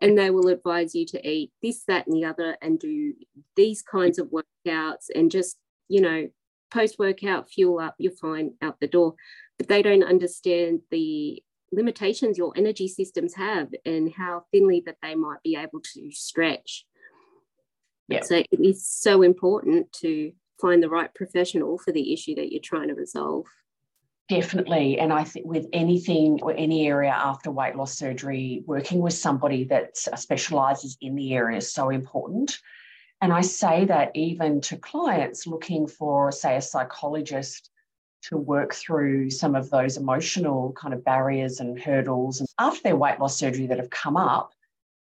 And 0.00 0.18
they 0.18 0.30
will 0.30 0.48
advise 0.48 0.94
you 0.94 1.06
to 1.06 1.28
eat 1.28 1.52
this, 1.62 1.84
that, 1.88 2.06
and 2.06 2.14
the 2.14 2.24
other, 2.24 2.56
and 2.60 2.78
do 2.78 3.14
these 3.56 3.82
kinds 3.82 4.18
of 4.18 4.28
workouts 4.28 5.06
and 5.14 5.30
just, 5.30 5.56
you 5.88 6.00
know, 6.00 6.28
post 6.70 6.98
workout, 6.98 7.50
fuel 7.50 7.78
up, 7.78 7.94
you're 7.98 8.12
fine 8.12 8.54
out 8.60 8.78
the 8.80 8.88
door 8.88 9.14
but 9.58 9.68
they 9.68 9.82
don't 9.82 10.04
understand 10.04 10.80
the 10.90 11.42
limitations 11.72 12.38
your 12.38 12.52
energy 12.56 12.88
systems 12.88 13.34
have 13.34 13.68
and 13.84 14.12
how 14.12 14.44
thinly 14.52 14.82
that 14.86 14.96
they 15.02 15.14
might 15.14 15.42
be 15.42 15.56
able 15.56 15.80
to 15.94 16.10
stretch. 16.12 16.86
So 18.22 18.36
it 18.36 18.60
is 18.60 18.86
so 18.86 19.22
important 19.22 19.92
to 20.00 20.32
find 20.60 20.82
the 20.82 20.88
right 20.88 21.12
professional 21.14 21.78
for 21.78 21.92
the 21.92 22.12
issue 22.12 22.34
that 22.36 22.52
you're 22.52 22.62
trying 22.62 22.88
to 22.88 22.94
resolve. 22.94 23.46
Definitely. 24.28 24.98
And 24.98 25.12
I 25.12 25.22
think 25.22 25.46
with 25.46 25.66
anything 25.72 26.40
or 26.42 26.52
any 26.52 26.88
area 26.88 27.12
after 27.12 27.50
weight 27.52 27.76
loss 27.76 27.96
surgery, 27.96 28.64
working 28.66 29.00
with 29.00 29.14
somebody 29.14 29.64
that 29.64 29.96
specializes 29.96 30.96
in 31.00 31.14
the 31.14 31.32
area 31.34 31.58
is 31.58 31.72
so 31.72 31.90
important. 31.90 32.58
And 33.20 33.32
I 33.32 33.42
say 33.42 33.84
that 33.84 34.10
even 34.14 34.60
to 34.62 34.76
clients 34.76 35.46
looking 35.46 35.86
for, 35.86 36.32
say, 36.32 36.56
a 36.56 36.60
psychologist 36.60 37.70
to 38.22 38.36
work 38.36 38.74
through 38.74 39.30
some 39.30 39.54
of 39.54 39.70
those 39.70 39.96
emotional 39.96 40.72
kind 40.72 40.92
of 40.92 41.04
barriers 41.04 41.60
and 41.60 41.78
hurdles. 41.78 42.40
And 42.40 42.48
after 42.58 42.82
their 42.82 42.96
weight 42.96 43.20
loss 43.20 43.38
surgery 43.38 43.68
that 43.68 43.78
have 43.78 43.90
come 43.90 44.16
up, 44.16 44.52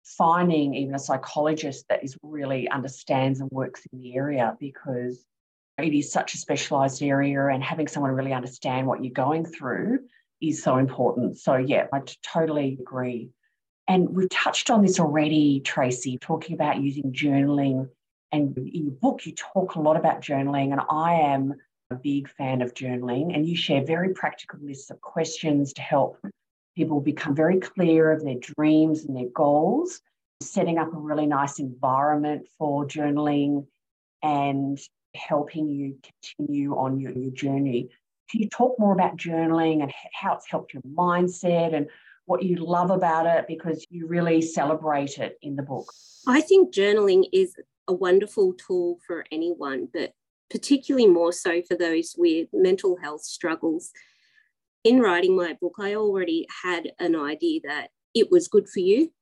finding 0.02 0.74
even 0.74 0.94
a 0.94 0.98
psychologist 0.98 1.84
that 1.88 2.02
is 2.02 2.16
really 2.22 2.68
understands 2.70 3.40
and 3.40 3.50
works 3.50 3.82
in 3.92 4.00
the 4.00 4.14
area 4.16 4.56
because 4.58 5.26
it 5.82 5.96
is 5.96 6.12
such 6.12 6.34
a 6.34 6.38
specialized 6.38 7.02
area 7.02 7.46
and 7.46 7.62
having 7.62 7.88
someone 7.88 8.12
really 8.12 8.32
understand 8.32 8.86
what 8.86 9.02
you're 9.02 9.12
going 9.12 9.44
through 9.44 10.00
is 10.40 10.62
so 10.62 10.76
important. 10.78 11.38
So 11.38 11.56
yeah, 11.56 11.86
I 11.92 12.00
totally 12.22 12.78
agree. 12.80 13.30
And 13.88 14.10
we've 14.10 14.30
touched 14.30 14.70
on 14.70 14.82
this 14.82 15.00
already, 15.00 15.60
Tracey, 15.60 16.18
talking 16.18 16.54
about 16.54 16.80
using 16.80 17.12
journaling. 17.12 17.88
And 18.32 18.56
in 18.56 18.84
your 18.84 18.92
book, 18.92 19.26
you 19.26 19.34
talk 19.34 19.74
a 19.74 19.80
lot 19.80 19.96
about 19.96 20.22
journaling, 20.22 20.70
and 20.70 20.80
I 20.88 21.14
am 21.14 21.54
a 21.90 21.96
big 21.96 22.28
fan 22.28 22.62
of 22.62 22.72
journaling, 22.72 23.34
and 23.34 23.48
you 23.48 23.56
share 23.56 23.84
very 23.84 24.14
practical 24.14 24.60
lists 24.62 24.90
of 24.90 25.00
questions 25.00 25.72
to 25.72 25.82
help 25.82 26.18
people 26.76 27.00
become 27.00 27.34
very 27.34 27.58
clear 27.58 28.12
of 28.12 28.24
their 28.24 28.38
dreams 28.40 29.04
and 29.04 29.16
their 29.16 29.28
goals, 29.34 30.00
setting 30.40 30.78
up 30.78 30.94
a 30.94 30.96
really 30.96 31.26
nice 31.26 31.58
environment 31.58 32.46
for 32.58 32.86
journaling 32.86 33.66
and 34.22 34.78
helping 35.14 35.68
you 35.68 35.96
continue 36.02 36.76
on 36.76 36.98
your, 36.98 37.12
your 37.12 37.30
journey. 37.30 37.88
Can 38.30 38.42
you 38.42 38.48
talk 38.48 38.78
more 38.78 38.92
about 38.92 39.16
journaling 39.16 39.82
and 39.82 39.92
how 40.14 40.34
it's 40.34 40.48
helped 40.48 40.72
your 40.72 40.82
mindset 40.82 41.74
and 41.74 41.88
what 42.26 42.44
you 42.44 42.56
love 42.56 42.90
about 42.90 43.26
it 43.26 43.46
because 43.48 43.84
you 43.90 44.06
really 44.06 44.40
celebrate 44.40 45.18
it 45.18 45.36
in 45.42 45.56
the 45.56 45.62
book? 45.62 45.92
I 46.26 46.40
think 46.40 46.72
journaling 46.72 47.24
is 47.32 47.54
a 47.88 47.92
wonderful 47.92 48.54
tool 48.54 48.98
for 49.04 49.24
anyone, 49.32 49.88
but 49.92 50.12
particularly 50.48 51.08
more 51.08 51.32
so 51.32 51.60
for 51.62 51.76
those 51.76 52.14
with 52.16 52.48
mental 52.52 52.96
health 53.02 53.22
struggles. 53.22 53.90
In 54.84 55.00
writing 55.00 55.36
my 55.36 55.56
book, 55.60 55.74
I 55.78 55.94
already 55.94 56.46
had 56.62 56.92
an 56.98 57.16
idea 57.16 57.60
that 57.64 57.88
it 58.14 58.30
was 58.30 58.48
good 58.48 58.68
for 58.68 58.80
you, 58.80 59.12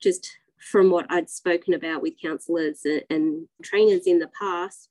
just 0.00 0.30
from 0.70 0.90
what 0.90 1.06
I'd 1.10 1.28
spoken 1.28 1.74
about 1.74 2.02
with 2.02 2.20
counsellors 2.20 2.86
and 3.10 3.48
trainers 3.62 4.06
in 4.06 4.18
the 4.18 4.30
past. 4.38 4.88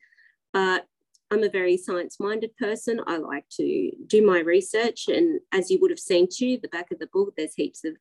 But 0.54 0.86
I'm 1.32 1.44
a 1.44 1.50
very 1.50 1.78
science 1.78 2.20
minded 2.20 2.56
person. 2.58 3.02
I 3.08 3.18
like 3.18 3.50
to 3.58 3.92
do 4.08 4.26
my 4.26 4.40
research. 4.40 5.08
And 5.08 5.40
as 5.52 5.72
you 5.72 5.80
would 5.82 5.90
have 5.92 6.00
seen 6.00 6.28
too, 6.32 6.60
the 6.62 6.68
back 6.68 6.92
of 6.92 7.00
the 7.00 7.08
book, 7.08 7.34
there's 7.36 7.56
heaps 7.56 7.84
of 7.84 7.96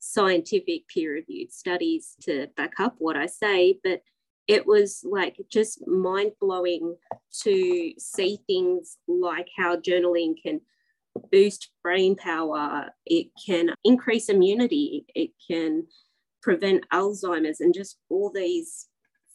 scientific 0.00 0.88
peer 0.88 1.12
reviewed 1.12 1.52
studies 1.52 2.16
to 2.22 2.48
back 2.56 2.74
up 2.80 2.96
what 2.98 3.16
I 3.16 3.26
say. 3.26 3.78
But 3.82 4.02
it 4.48 4.66
was 4.66 5.04
like 5.08 5.36
just 5.50 5.86
mind 5.86 6.32
blowing 6.40 6.96
to 7.42 7.92
see 7.98 8.38
things 8.46 8.98
like 9.06 9.48
how 9.56 9.76
journaling 9.76 10.34
can 10.42 10.60
boost 11.30 11.70
brain 11.82 12.14
power, 12.16 12.90
it 13.06 13.28
can 13.44 13.70
increase 13.84 14.28
immunity, 14.28 15.06
it 15.14 15.30
can 15.50 15.86
prevent 16.42 16.84
Alzheimer's, 16.92 17.60
and 17.60 17.74
just 17.74 17.98
all 18.08 18.30
these 18.32 18.86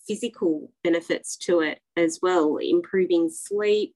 physical 0.08 0.72
benefits 0.84 1.38
to 1.38 1.62
it 1.62 1.80
as 1.96 2.20
well, 2.22 2.58
improving 2.58 3.30
sleep. 3.30 3.96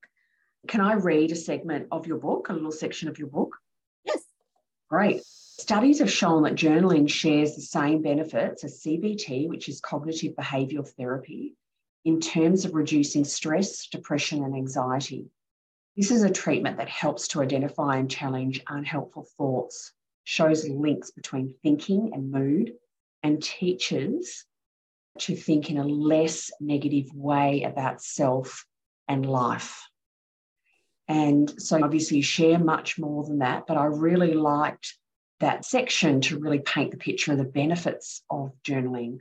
Can 0.67 0.81
I 0.81 0.93
read 0.93 1.31
a 1.31 1.35
segment 1.35 1.87
of 1.91 2.07
your 2.07 2.17
book, 2.17 2.49
a 2.49 2.53
little 2.53 2.71
section 2.71 3.07
of 3.07 3.19
your 3.19 3.27
book? 3.27 3.55
Yes. 4.03 4.23
Great. 4.89 5.21
Studies 5.23 5.99
have 5.99 6.11
shown 6.11 6.43
that 6.43 6.55
journaling 6.55 7.09
shares 7.09 7.55
the 7.55 7.61
same 7.61 8.01
benefits 8.01 8.63
as 8.63 8.81
CBT, 8.81 9.47
which 9.47 9.69
is 9.69 9.79
cognitive 9.79 10.35
behavioural 10.35 10.87
therapy, 10.87 11.55
in 12.03 12.19
terms 12.19 12.65
of 12.65 12.73
reducing 12.73 13.23
stress, 13.23 13.87
depression, 13.87 14.43
and 14.43 14.55
anxiety. 14.55 15.29
This 15.95 16.11
is 16.11 16.23
a 16.23 16.29
treatment 16.29 16.77
that 16.77 16.89
helps 16.89 17.29
to 17.29 17.41
identify 17.41 17.97
and 17.97 18.11
challenge 18.11 18.61
unhelpful 18.67 19.27
thoughts, 19.37 19.93
shows 20.25 20.67
links 20.67 21.11
between 21.11 21.55
thinking 21.63 22.11
and 22.13 22.31
mood, 22.31 22.73
and 23.23 23.41
teaches 23.41 24.45
to 25.19 25.35
think 25.35 25.69
in 25.69 25.77
a 25.77 25.87
less 25.87 26.51
negative 26.59 27.13
way 27.13 27.63
about 27.63 28.01
self 28.01 28.65
and 29.07 29.25
life. 29.25 29.81
And 31.07 31.61
so, 31.61 31.83
obviously, 31.83 32.17
you 32.17 32.23
share 32.23 32.59
much 32.59 32.97
more 32.97 33.23
than 33.23 33.39
that, 33.39 33.67
but 33.67 33.77
I 33.77 33.85
really 33.85 34.33
liked 34.33 34.95
that 35.39 35.65
section 35.65 36.21
to 36.21 36.39
really 36.39 36.59
paint 36.59 36.91
the 36.91 36.97
picture 36.97 37.31
of 37.31 37.37
the 37.37 37.43
benefits 37.43 38.23
of 38.29 38.51
journaling. 38.63 39.19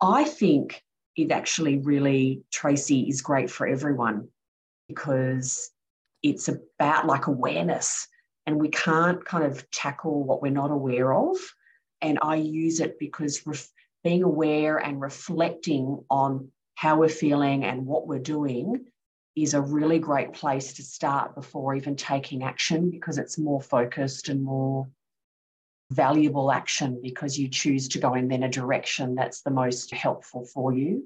I 0.00 0.24
think 0.24 0.82
it 1.16 1.32
actually 1.32 1.78
really, 1.78 2.42
Tracey, 2.52 3.08
is 3.08 3.22
great 3.22 3.50
for 3.50 3.66
everyone 3.66 4.28
because 4.86 5.70
it's 6.22 6.48
about 6.48 7.06
like 7.06 7.26
awareness 7.26 8.08
and 8.46 8.58
we 8.58 8.68
can't 8.68 9.24
kind 9.24 9.44
of 9.44 9.68
tackle 9.70 10.24
what 10.24 10.40
we're 10.40 10.50
not 10.50 10.70
aware 10.70 11.12
of. 11.12 11.36
And 12.00 12.18
I 12.22 12.36
use 12.36 12.80
it 12.80 12.98
because 12.98 13.44
being 14.08 14.22
aware 14.22 14.78
and 14.78 15.02
reflecting 15.02 16.02
on 16.08 16.50
how 16.76 16.98
we're 16.98 17.10
feeling 17.10 17.62
and 17.64 17.84
what 17.84 18.06
we're 18.06 18.18
doing 18.18 18.86
is 19.36 19.52
a 19.52 19.60
really 19.60 19.98
great 19.98 20.32
place 20.32 20.72
to 20.72 20.82
start 20.82 21.34
before 21.34 21.74
even 21.74 21.94
taking 21.94 22.42
action 22.42 22.88
because 22.88 23.18
it's 23.18 23.36
more 23.36 23.60
focused 23.60 24.30
and 24.30 24.42
more 24.42 24.88
valuable 25.90 26.50
action 26.50 26.98
because 27.02 27.38
you 27.38 27.48
choose 27.48 27.86
to 27.86 27.98
go 27.98 28.14
in 28.14 28.28
then 28.28 28.44
a 28.44 28.48
direction 28.48 29.14
that's 29.14 29.42
the 29.42 29.50
most 29.50 29.92
helpful 29.92 30.46
for 30.46 30.72
you. 30.72 31.04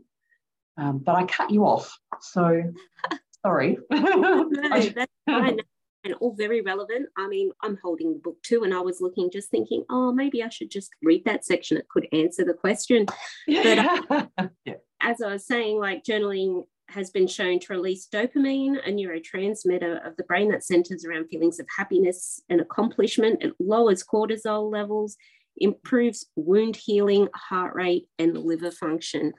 Um, 0.76 0.98
but 0.98 1.16
I 1.16 1.24
cut 1.24 1.50
you 1.50 1.64
off, 1.64 1.98
so 2.20 2.62
sorry. 3.44 3.78
no, 3.90 4.48
that's 4.70 4.88
fine. 5.26 5.58
And 6.04 6.14
all 6.14 6.34
very 6.34 6.62
relevant. 6.62 7.08
I 7.16 7.28
mean, 7.28 7.52
I'm 7.62 7.78
holding 7.82 8.12
the 8.12 8.18
book 8.18 8.42
too, 8.42 8.64
and 8.64 8.74
I 8.74 8.80
was 8.80 9.00
looking, 9.00 9.30
just 9.30 9.50
thinking, 9.50 9.84
oh, 9.88 10.12
maybe 10.12 10.42
I 10.42 10.48
should 10.48 10.70
just 10.70 10.90
read 11.02 11.24
that 11.26 11.44
section. 11.44 11.76
It 11.76 11.88
could 11.88 12.08
answer 12.12 12.44
the 12.44 12.54
question. 12.54 13.06
Yeah. 13.46 14.00
But 14.08 14.28
um, 14.36 14.50
yeah. 14.64 14.74
as 15.00 15.22
I 15.22 15.32
was 15.32 15.46
saying, 15.46 15.78
like 15.78 16.02
journaling 16.02 16.64
has 16.92 17.10
been 17.10 17.26
shown 17.26 17.58
to 17.60 17.72
release 17.72 18.08
dopamine, 18.12 18.76
a 18.86 18.90
neurotransmitter 18.90 20.06
of 20.06 20.16
the 20.16 20.24
brain 20.24 20.50
that 20.50 20.64
centers 20.64 21.04
around 21.04 21.28
feelings 21.28 21.58
of 21.58 21.66
happiness 21.76 22.40
and 22.48 22.60
accomplishment. 22.60 23.42
It 23.42 23.54
lowers 23.58 24.04
cortisol 24.04 24.70
levels, 24.70 25.16
improves 25.56 26.26
wound 26.36 26.76
healing, 26.76 27.28
heart 27.34 27.74
rate, 27.74 28.06
and 28.18 28.36
liver 28.36 28.70
function. 28.70 29.32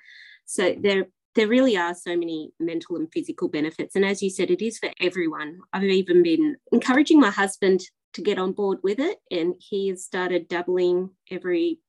So 0.46 0.76
there, 0.80 1.06
there 1.36 1.48
really 1.48 1.76
are 1.76 1.96
so 1.96 2.16
many 2.16 2.52
mental 2.60 2.96
and 2.96 3.12
physical 3.12 3.48
benefits. 3.48 3.96
And 3.96 4.06
as 4.06 4.22
you 4.22 4.30
said, 4.30 4.52
it 4.52 4.62
is 4.62 4.78
for 4.78 4.92
everyone. 5.00 5.60
I've 5.72 5.84
even 5.84 6.24
been 6.24 6.58
encouraging 6.72 7.20
my 7.20 7.32
husband 7.32 7.82
to 8.14 8.22
get 8.22 8.38
on 8.38 8.52
board 8.52 8.78
with 8.84 9.00
it, 9.00 9.18
and 9.32 9.56
he 9.58 9.88
has 9.90 10.04
started 10.04 10.48
dabbling 10.48 11.10
every 11.32 11.80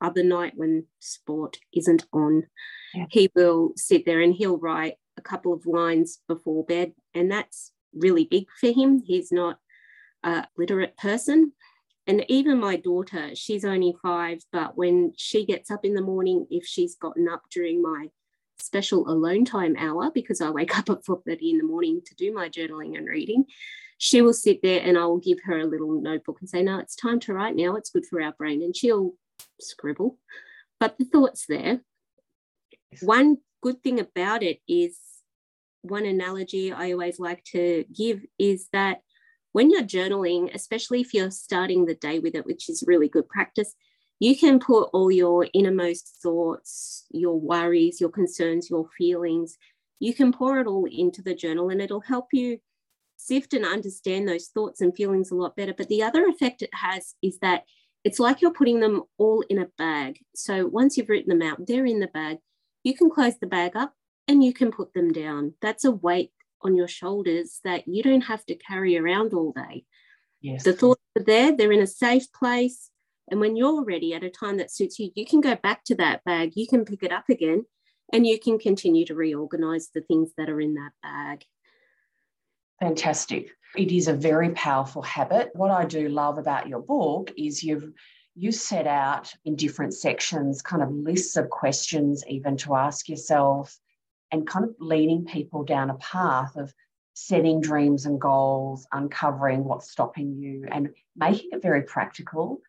other 0.00 0.22
night 0.22 0.52
when 0.56 0.84
sport 1.00 1.58
isn't 1.72 2.06
on 2.12 2.44
yeah. 2.96 3.06
he 3.10 3.30
will 3.34 3.72
sit 3.76 4.04
there 4.06 4.20
and 4.20 4.34
he'll 4.34 4.58
write 4.58 4.94
a 5.16 5.22
couple 5.22 5.52
of 5.52 5.66
lines 5.66 6.20
before 6.28 6.64
bed. 6.64 6.92
And 7.14 7.30
that's 7.30 7.72
really 7.94 8.24
big 8.24 8.46
for 8.60 8.70
him. 8.70 9.02
He's 9.04 9.30
not 9.30 9.58
a 10.22 10.46
literate 10.56 10.96
person. 10.96 11.52
And 12.06 12.24
even 12.28 12.60
my 12.60 12.76
daughter, 12.76 13.30
she's 13.34 13.64
only 13.64 13.94
five, 14.00 14.38
but 14.52 14.76
when 14.76 15.12
she 15.16 15.44
gets 15.44 15.70
up 15.70 15.84
in 15.84 15.94
the 15.94 16.02
morning, 16.02 16.46
if 16.50 16.64
she's 16.64 16.94
gotten 16.94 17.28
up 17.28 17.42
during 17.50 17.82
my 17.82 18.08
special 18.58 19.08
alone 19.08 19.44
time 19.44 19.76
hour, 19.78 20.10
because 20.12 20.40
I 20.40 20.50
wake 20.50 20.76
up 20.78 20.90
at 20.90 21.04
4.30 21.04 21.52
in 21.52 21.58
the 21.58 21.64
morning 21.64 22.00
to 22.06 22.14
do 22.14 22.32
my 22.32 22.48
journaling 22.48 22.96
and 22.96 23.06
reading, 23.06 23.44
she 23.98 24.22
will 24.22 24.34
sit 24.34 24.62
there 24.62 24.80
and 24.82 24.98
I 24.98 25.06
will 25.06 25.18
give 25.18 25.38
her 25.44 25.58
a 25.58 25.66
little 25.66 26.00
notebook 26.00 26.38
and 26.40 26.48
say, 26.48 26.62
no, 26.62 26.78
it's 26.78 26.96
time 26.96 27.20
to 27.20 27.32
write 27.32 27.56
now. 27.56 27.76
It's 27.76 27.90
good 27.90 28.06
for 28.06 28.20
our 28.20 28.32
brain. 28.32 28.62
And 28.62 28.76
she'll 28.76 29.14
scribble. 29.60 30.18
But 30.78 30.98
the 30.98 31.04
thought's 31.06 31.46
there. 31.46 31.80
One 33.00 33.38
good 33.62 33.82
thing 33.82 34.00
about 34.00 34.42
it 34.42 34.60
is 34.68 34.98
one 35.82 36.04
analogy 36.04 36.72
I 36.72 36.92
always 36.92 37.18
like 37.18 37.42
to 37.52 37.84
give 37.94 38.24
is 38.38 38.68
that 38.72 39.00
when 39.52 39.70
you're 39.70 39.82
journaling, 39.82 40.54
especially 40.54 41.00
if 41.00 41.14
you're 41.14 41.30
starting 41.30 41.86
the 41.86 41.94
day 41.94 42.18
with 42.18 42.34
it, 42.34 42.44
which 42.44 42.68
is 42.68 42.84
really 42.86 43.08
good 43.08 43.28
practice, 43.28 43.74
you 44.18 44.36
can 44.36 44.58
put 44.58 44.88
all 44.92 45.10
your 45.10 45.46
innermost 45.52 46.18
thoughts, 46.22 47.04
your 47.10 47.38
worries, 47.38 48.00
your 48.00 48.10
concerns, 48.10 48.70
your 48.70 48.88
feelings, 48.96 49.56
you 49.98 50.14
can 50.14 50.32
pour 50.32 50.60
it 50.60 50.66
all 50.66 50.86
into 50.86 51.22
the 51.22 51.34
journal 51.34 51.70
and 51.70 51.80
it'll 51.80 52.00
help 52.00 52.28
you 52.32 52.58
sift 53.16 53.54
and 53.54 53.64
understand 53.64 54.28
those 54.28 54.48
thoughts 54.48 54.80
and 54.80 54.94
feelings 54.94 55.30
a 55.30 55.34
lot 55.34 55.56
better. 55.56 55.74
But 55.76 55.88
the 55.88 56.02
other 56.02 56.26
effect 56.26 56.62
it 56.62 56.70
has 56.74 57.14
is 57.22 57.38
that 57.40 57.64
it's 58.04 58.20
like 58.20 58.40
you're 58.40 58.52
putting 58.52 58.80
them 58.80 59.02
all 59.18 59.42
in 59.48 59.58
a 59.58 59.68
bag. 59.78 60.18
So 60.34 60.66
once 60.66 60.96
you've 60.96 61.08
written 61.08 61.36
them 61.36 61.46
out, 61.46 61.66
they're 61.66 61.86
in 61.86 62.00
the 62.00 62.06
bag 62.08 62.38
you 62.86 62.94
can 62.94 63.10
close 63.10 63.36
the 63.40 63.48
bag 63.48 63.74
up 63.74 63.94
and 64.28 64.44
you 64.44 64.52
can 64.52 64.70
put 64.70 64.94
them 64.94 65.12
down. 65.12 65.54
That's 65.60 65.84
a 65.84 65.90
weight 65.90 66.30
on 66.62 66.76
your 66.76 66.86
shoulders 66.86 67.58
that 67.64 67.88
you 67.88 68.00
don't 68.00 68.20
have 68.20 68.46
to 68.46 68.54
carry 68.54 68.96
around 68.96 69.34
all 69.34 69.52
day. 69.52 69.84
Yes. 70.40 70.62
The 70.62 70.72
thoughts 70.72 71.02
are 71.18 71.24
there, 71.24 71.56
they're 71.56 71.72
in 71.72 71.82
a 71.82 71.86
safe 71.88 72.32
place. 72.32 72.90
And 73.28 73.40
when 73.40 73.56
you're 73.56 73.84
ready 73.84 74.14
at 74.14 74.24
a 74.24 74.30
time 74.30 74.56
that 74.58 74.70
suits 74.70 74.98
you, 74.98 75.10
you 75.14 75.26
can 75.26 75.40
go 75.40 75.56
back 75.56 75.84
to 75.84 75.94
that 75.96 76.24
bag, 76.24 76.52
you 76.54 76.66
can 76.66 76.84
pick 76.84 77.02
it 77.02 77.12
up 77.12 77.28
again, 77.28 77.64
and 78.12 78.26
you 78.26 78.38
can 78.38 78.58
continue 78.58 79.04
to 79.06 79.14
reorganize 79.14 79.90
the 79.94 80.00
things 80.02 80.30
that 80.36 80.48
are 80.48 80.60
in 80.60 80.74
that 80.74 80.92
bag. 81.02 81.44
Fantastic. 82.80 83.50
It 83.76 83.90
is 83.90 84.08
a 84.08 84.12
very 84.12 84.50
powerful 84.50 85.02
habit. 85.02 85.50
What 85.54 85.70
I 85.70 85.84
do 85.84 86.08
love 86.08 86.38
about 86.38 86.68
your 86.68 86.80
book 86.80 87.32
is 87.36 87.62
you've 87.62 87.90
you 88.38 88.52
set 88.52 88.86
out 88.86 89.32
in 89.46 89.56
different 89.56 89.94
sections 89.94 90.60
kind 90.60 90.82
of 90.82 90.90
lists 90.90 91.36
of 91.36 91.48
questions, 91.48 92.22
even 92.28 92.56
to 92.58 92.74
ask 92.74 93.08
yourself, 93.08 93.76
and 94.30 94.46
kind 94.46 94.66
of 94.66 94.74
leading 94.78 95.24
people 95.24 95.64
down 95.64 95.88
a 95.88 95.94
path 95.94 96.54
of 96.56 96.72
setting 97.14 97.62
dreams 97.62 98.04
and 98.04 98.20
goals, 98.20 98.86
uncovering 98.92 99.64
what's 99.64 99.90
stopping 99.90 100.36
you, 100.36 100.66
and 100.70 100.90
making 101.16 101.48
it 101.52 101.62
very 101.62 101.82
practical. 101.82 102.60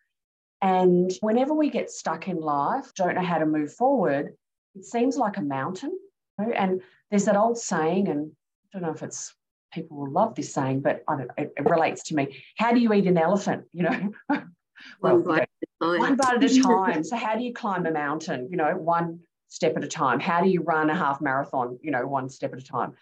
And 0.60 1.12
whenever 1.20 1.54
we 1.54 1.70
get 1.70 1.90
stuck 1.90 2.28
in 2.28 2.40
life, 2.40 2.92
don't 2.94 3.14
know 3.14 3.22
how 3.22 3.38
to 3.38 3.46
move 3.46 3.72
forward, 3.72 4.34
it 4.74 4.84
seems 4.84 5.16
like 5.16 5.36
a 5.36 5.42
mountain. 5.42 5.96
You 6.38 6.46
know? 6.46 6.52
And 6.52 6.82
there's 7.10 7.26
that 7.26 7.36
old 7.36 7.58
saying, 7.58 8.08
and 8.08 8.32
I 8.74 8.78
don't 8.78 8.86
know 8.86 8.94
if 8.94 9.02
it's 9.02 9.34
people 9.72 9.98
will 9.98 10.10
love 10.10 10.34
this 10.34 10.52
saying, 10.52 10.80
but 10.80 11.02
I 11.08 11.16
don't, 11.16 11.30
it, 11.36 11.52
it 11.56 11.68
relates 11.68 12.04
to 12.04 12.14
me. 12.14 12.42
How 12.56 12.72
do 12.72 12.80
you 12.80 12.92
eat 12.92 13.06
an 13.06 13.18
elephant? 13.18 13.64
You 13.72 13.84
know, 13.84 14.12
well, 15.00 15.18
one 15.18 15.22
bite 15.24 15.40
at 15.40 15.48
a 15.62 15.84
time. 15.84 15.98
One 15.98 16.16
bite 16.16 16.44
at 16.44 16.44
a 16.44 16.62
time. 16.62 17.04
so 17.10 17.16
how 17.16 17.36
do 17.36 17.42
you 17.42 17.52
climb 17.52 17.86
a 17.86 17.90
mountain? 17.90 18.48
You 18.50 18.56
know, 18.56 18.76
one 18.76 19.20
step 19.48 19.76
at 19.76 19.82
a 19.82 19.88
time. 19.88 20.20
How 20.20 20.40
do 20.40 20.48
you 20.48 20.62
run 20.62 20.88
a 20.88 20.94
half 20.94 21.20
marathon? 21.20 21.78
You 21.82 21.90
know, 21.90 22.06
one 22.06 22.28
step 22.28 22.52
at 22.52 22.60
a 22.60 22.64
time. 22.64 22.94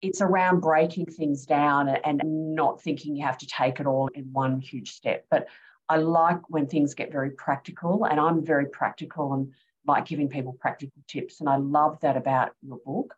It's 0.00 0.20
around 0.22 0.60
breaking 0.60 1.06
things 1.06 1.44
down 1.44 1.88
and 1.88 2.22
not 2.54 2.80
thinking 2.82 3.16
you 3.16 3.26
have 3.26 3.38
to 3.38 3.46
take 3.46 3.80
it 3.80 3.86
all 3.86 4.08
in 4.14 4.32
one 4.32 4.60
huge 4.60 4.92
step. 4.92 5.26
But 5.30 5.48
I 5.88 5.96
like 5.96 6.40
when 6.48 6.66
things 6.66 6.94
get 6.94 7.12
very 7.12 7.30
practical, 7.30 8.04
and 8.04 8.20
I'm 8.20 8.44
very 8.44 8.66
practical 8.66 9.32
and 9.34 9.52
like 9.86 10.06
giving 10.06 10.28
people 10.28 10.52
practical 10.52 11.02
tips. 11.06 11.40
And 11.40 11.48
I 11.48 11.56
love 11.56 11.98
that 12.00 12.16
about 12.16 12.50
your 12.62 12.78
book. 12.84 13.14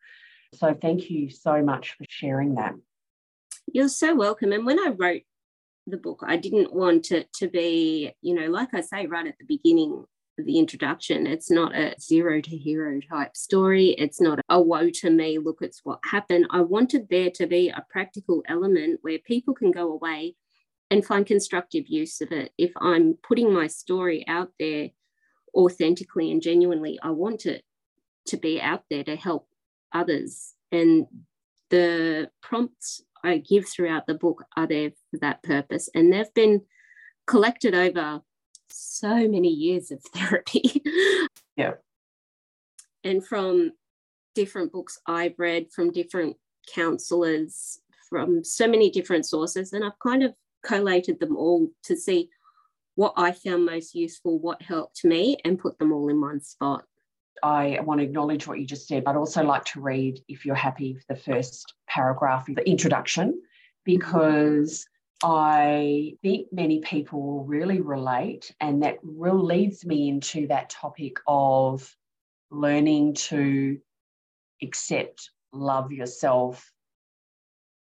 So 0.54 0.74
thank 0.74 1.10
you 1.10 1.30
so 1.30 1.62
much 1.62 1.92
for 1.92 2.04
sharing 2.08 2.54
that. 2.54 2.74
You're 3.72 3.88
so 3.88 4.14
welcome. 4.14 4.52
And 4.52 4.66
when 4.66 4.78
I 4.78 4.90
wrote 4.96 5.22
the 5.86 5.96
book. 5.96 6.22
I 6.26 6.36
didn't 6.36 6.72
want 6.72 7.10
it 7.10 7.32
to 7.34 7.48
be, 7.48 8.12
you 8.22 8.34
know, 8.34 8.46
like 8.46 8.72
I 8.72 8.80
say 8.80 9.06
right 9.06 9.26
at 9.26 9.38
the 9.38 9.44
beginning 9.44 10.04
of 10.38 10.46
the 10.46 10.58
introduction, 10.58 11.26
it's 11.26 11.50
not 11.50 11.74
a 11.74 11.94
zero 12.00 12.40
to 12.40 12.56
hero 12.56 13.00
type 13.00 13.36
story. 13.36 13.88
It's 13.90 14.20
not 14.20 14.40
a 14.48 14.60
woe 14.60 14.90
to 14.90 15.10
me, 15.10 15.38
look, 15.38 15.58
it's 15.60 15.80
what 15.84 16.00
happened. 16.04 16.46
I 16.50 16.60
wanted 16.60 17.08
there 17.10 17.30
to 17.32 17.46
be 17.46 17.68
a 17.68 17.84
practical 17.90 18.42
element 18.48 19.00
where 19.02 19.18
people 19.18 19.54
can 19.54 19.70
go 19.70 19.92
away 19.92 20.34
and 20.90 21.04
find 21.04 21.24
constructive 21.24 21.86
use 21.86 22.20
of 22.20 22.32
it. 22.32 22.52
If 22.58 22.72
I'm 22.76 23.14
putting 23.22 23.52
my 23.52 23.68
story 23.68 24.24
out 24.26 24.50
there 24.58 24.90
authentically 25.54 26.30
and 26.30 26.42
genuinely, 26.42 26.98
I 27.02 27.10
want 27.10 27.46
it 27.46 27.64
to 28.26 28.36
be 28.36 28.60
out 28.60 28.84
there 28.90 29.04
to 29.04 29.16
help 29.16 29.48
others. 29.92 30.54
And 30.72 31.06
the 31.70 32.30
prompts 32.42 33.02
I 33.24 33.38
give 33.38 33.68
throughout 33.68 34.06
the 34.06 34.14
book 34.14 34.44
are 34.56 34.66
there 34.66 34.90
for 35.10 35.18
that 35.20 35.42
purpose. 35.42 35.88
And 35.94 36.12
they've 36.12 36.34
been 36.34 36.62
collected 37.26 37.74
over 37.74 38.20
so 38.68 39.28
many 39.28 39.48
years 39.48 39.90
of 39.90 40.02
therapy. 40.14 40.82
yeah. 41.56 41.74
And 43.04 43.24
from 43.24 43.72
different 44.34 44.72
books 44.72 44.98
I've 45.06 45.38
read, 45.38 45.70
from 45.72 45.92
different 45.92 46.36
counselors, 46.74 47.80
from 48.08 48.44
so 48.44 48.66
many 48.66 48.90
different 48.90 49.26
sources. 49.26 49.72
And 49.72 49.84
I've 49.84 49.98
kind 50.00 50.22
of 50.22 50.34
collated 50.62 51.20
them 51.20 51.36
all 51.36 51.68
to 51.84 51.96
see 51.96 52.30
what 52.94 53.14
I 53.16 53.32
found 53.32 53.64
most 53.64 53.94
useful, 53.94 54.38
what 54.38 54.60
helped 54.62 55.04
me, 55.04 55.38
and 55.44 55.58
put 55.58 55.78
them 55.78 55.92
all 55.92 56.08
in 56.08 56.20
one 56.20 56.40
spot. 56.40 56.84
I 57.42 57.78
want 57.82 58.00
to 58.00 58.04
acknowledge 58.04 58.46
what 58.46 58.60
you 58.60 58.66
just 58.66 58.86
said, 58.86 59.04
but 59.04 59.16
also 59.16 59.42
like 59.42 59.64
to 59.66 59.80
read, 59.80 60.20
if 60.28 60.44
you're 60.44 60.54
happy, 60.54 60.98
the 61.08 61.16
first 61.16 61.74
paragraph, 61.88 62.48
of 62.48 62.56
the 62.56 62.68
introduction, 62.68 63.40
because 63.84 64.86
I 65.22 66.14
think 66.22 66.48
many 66.52 66.80
people 66.80 67.22
will 67.22 67.44
really 67.44 67.80
relate, 67.80 68.54
and 68.60 68.82
that 68.82 68.98
real 69.02 69.42
leads 69.42 69.86
me 69.86 70.08
into 70.08 70.48
that 70.48 70.70
topic 70.70 71.16
of 71.26 71.94
learning 72.50 73.14
to 73.14 73.78
accept, 74.62 75.30
love 75.52 75.92
yourself, 75.92 76.70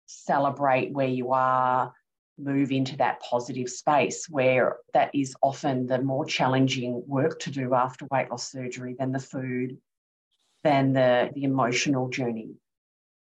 celebrate 0.06 0.92
where 0.92 1.08
you 1.08 1.32
are, 1.32 1.92
move 2.38 2.72
into 2.72 2.96
that 2.96 3.20
positive 3.20 3.68
space 3.68 4.28
where 4.28 4.76
that 4.92 5.10
is 5.14 5.34
often 5.42 5.86
the 5.86 6.00
more 6.00 6.24
challenging 6.24 7.02
work 7.06 7.38
to 7.40 7.50
do 7.50 7.74
after 7.74 8.06
weight 8.10 8.30
loss 8.30 8.50
surgery 8.50 8.96
than 8.98 9.12
the 9.12 9.18
food, 9.18 9.78
than 10.64 10.92
the, 10.92 11.30
the 11.34 11.44
emotional 11.44 12.08
journey. 12.08 12.50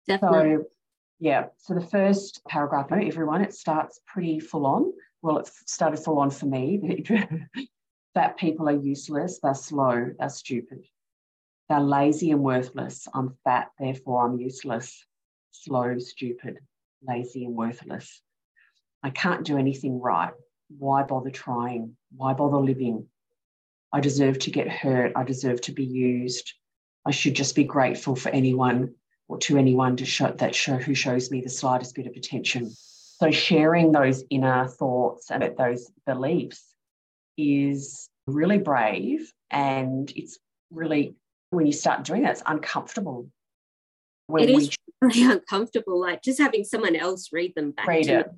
Definitely. 0.06 0.56
So, 0.56 0.64
yeah, 1.18 1.46
so 1.58 1.74
the 1.74 1.86
first 1.86 2.42
paragraph, 2.48 2.90
everyone, 2.90 3.42
it 3.42 3.54
starts 3.54 4.00
pretty 4.06 4.40
full 4.40 4.66
on. 4.66 4.92
Well, 5.22 5.38
it 5.38 5.50
started 5.66 5.98
full 5.98 6.18
on 6.18 6.30
for 6.30 6.46
me. 6.46 7.04
Fat 8.14 8.36
people 8.36 8.68
are 8.68 8.72
useless, 8.72 9.38
they're 9.40 9.54
slow, 9.54 10.10
they're 10.18 10.28
stupid. 10.28 10.84
They're 11.68 11.78
lazy 11.78 12.32
and 12.32 12.42
worthless. 12.42 13.06
I'm 13.14 13.36
fat, 13.44 13.68
therefore 13.78 14.26
I'm 14.26 14.40
useless. 14.40 15.06
Slow, 15.52 15.98
stupid, 16.00 16.58
lazy 17.06 17.44
and 17.44 17.54
worthless. 17.54 18.20
I 19.02 19.10
can't 19.10 19.44
do 19.44 19.58
anything 19.58 20.00
right. 20.00 20.32
Why 20.78 21.02
bother 21.02 21.30
trying? 21.30 21.96
Why 22.16 22.32
bother 22.32 22.58
living? 22.58 23.06
I 23.92 24.00
deserve 24.00 24.38
to 24.40 24.50
get 24.50 24.68
hurt. 24.68 25.12
I 25.16 25.24
deserve 25.24 25.60
to 25.62 25.72
be 25.72 25.84
used. 25.84 26.52
I 27.06 27.10
should 27.10 27.34
just 27.34 27.56
be 27.56 27.64
grateful 27.64 28.14
for 28.14 28.28
anyone 28.28 28.94
or 29.28 29.38
to 29.38 29.56
anyone 29.56 29.96
to 29.96 30.04
show 30.04 30.30
that 30.30 30.54
show 30.54 30.76
who 30.76 30.94
shows 30.94 31.30
me 31.30 31.40
the 31.40 31.48
slightest 31.48 31.94
bit 31.94 32.06
of 32.06 32.14
attention. 32.14 32.70
So 32.70 33.30
sharing 33.30 33.92
those 33.92 34.24
inner 34.30 34.68
thoughts 34.68 35.30
and 35.30 35.56
those 35.56 35.90
beliefs 36.06 36.74
is 37.36 38.08
really 38.26 38.58
brave 38.58 39.32
and 39.50 40.12
it's 40.14 40.38
really 40.70 41.14
when 41.50 41.66
you 41.66 41.72
start 41.72 42.04
doing 42.04 42.22
that, 42.22 42.32
it's 42.32 42.42
uncomfortable. 42.46 43.28
When 44.26 44.44
it 44.44 44.50
is 44.50 44.76
we, 45.02 45.08
really 45.08 45.22
uncomfortable, 45.32 46.00
like 46.00 46.22
just 46.22 46.38
having 46.38 46.64
someone 46.64 46.96
else 46.96 47.30
read 47.32 47.54
them 47.54 47.72
back 47.72 47.88
read 47.88 48.04
to 48.04 48.20
it. 48.20 48.30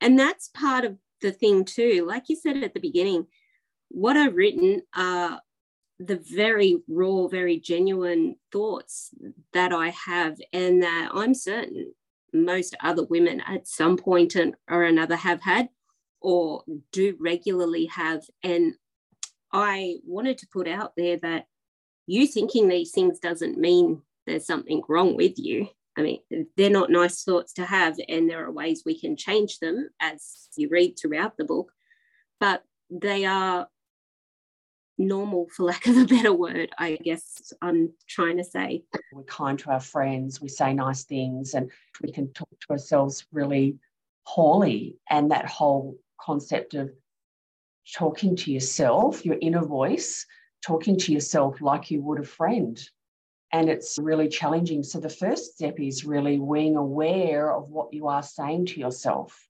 And 0.00 0.18
that's 0.18 0.48
part 0.48 0.84
of 0.84 0.96
the 1.20 1.32
thing 1.32 1.64
too. 1.64 2.04
Like 2.06 2.28
you 2.28 2.36
said 2.36 2.58
at 2.58 2.74
the 2.74 2.80
beginning, 2.80 3.26
what 3.88 4.16
I've 4.16 4.36
written 4.36 4.82
are 4.94 5.40
the 5.98 6.16
very 6.16 6.78
raw, 6.88 7.26
very 7.26 7.58
genuine 7.58 8.36
thoughts 8.52 9.10
that 9.52 9.72
I 9.72 9.88
have, 9.90 10.38
and 10.52 10.82
that 10.82 11.10
I'm 11.12 11.34
certain 11.34 11.92
most 12.32 12.76
other 12.82 13.04
women 13.04 13.40
at 13.40 13.66
some 13.66 13.96
point 13.96 14.36
or 14.68 14.82
another 14.84 15.16
have 15.16 15.40
had 15.42 15.68
or 16.20 16.62
do 16.92 17.16
regularly 17.18 17.86
have. 17.86 18.22
And 18.42 18.74
I 19.52 19.96
wanted 20.04 20.38
to 20.38 20.48
put 20.52 20.68
out 20.68 20.92
there 20.96 21.16
that 21.18 21.46
you 22.06 22.26
thinking 22.26 22.68
these 22.68 22.92
things 22.92 23.18
doesn't 23.18 23.58
mean 23.58 24.02
there's 24.26 24.46
something 24.46 24.82
wrong 24.88 25.16
with 25.16 25.38
you. 25.38 25.68
I 25.98 26.02
mean, 26.02 26.20
they're 26.56 26.70
not 26.70 26.90
nice 26.90 27.24
thoughts 27.24 27.52
to 27.54 27.64
have, 27.64 27.96
and 28.08 28.30
there 28.30 28.44
are 28.46 28.52
ways 28.52 28.84
we 28.86 28.98
can 28.98 29.16
change 29.16 29.58
them 29.58 29.88
as 30.00 30.48
you 30.56 30.68
read 30.68 30.96
throughout 30.96 31.36
the 31.36 31.44
book, 31.44 31.72
but 32.38 32.62
they 32.88 33.24
are 33.24 33.68
normal, 34.96 35.48
for 35.54 35.64
lack 35.64 35.86
of 35.86 35.96
a 35.96 36.04
better 36.04 36.32
word, 36.32 36.70
I 36.78 36.96
guess 36.96 37.52
I'm 37.60 37.92
trying 38.08 38.36
to 38.36 38.44
say. 38.44 38.84
We're 39.12 39.24
kind 39.24 39.58
to 39.58 39.70
our 39.70 39.80
friends, 39.80 40.40
we 40.40 40.48
say 40.48 40.72
nice 40.72 41.04
things, 41.04 41.54
and 41.54 41.70
we 42.00 42.12
can 42.12 42.32
talk 42.32 42.48
to 42.48 42.70
ourselves 42.70 43.26
really 43.32 43.78
poorly. 44.26 44.98
And 45.10 45.30
that 45.30 45.46
whole 45.46 45.98
concept 46.20 46.74
of 46.74 46.90
talking 47.92 48.36
to 48.36 48.52
yourself, 48.52 49.24
your 49.24 49.36
inner 49.40 49.64
voice, 49.64 50.26
talking 50.64 50.96
to 50.98 51.12
yourself 51.12 51.60
like 51.60 51.90
you 51.90 52.02
would 52.02 52.20
a 52.20 52.24
friend. 52.24 52.80
And 53.52 53.68
it's 53.68 53.98
really 53.98 54.28
challenging. 54.28 54.82
So, 54.82 55.00
the 55.00 55.08
first 55.08 55.54
step 55.54 55.80
is 55.80 56.04
really 56.04 56.38
being 56.38 56.76
aware 56.76 57.52
of 57.52 57.70
what 57.70 57.92
you 57.92 58.08
are 58.08 58.22
saying 58.22 58.66
to 58.66 58.80
yourself. 58.80 59.48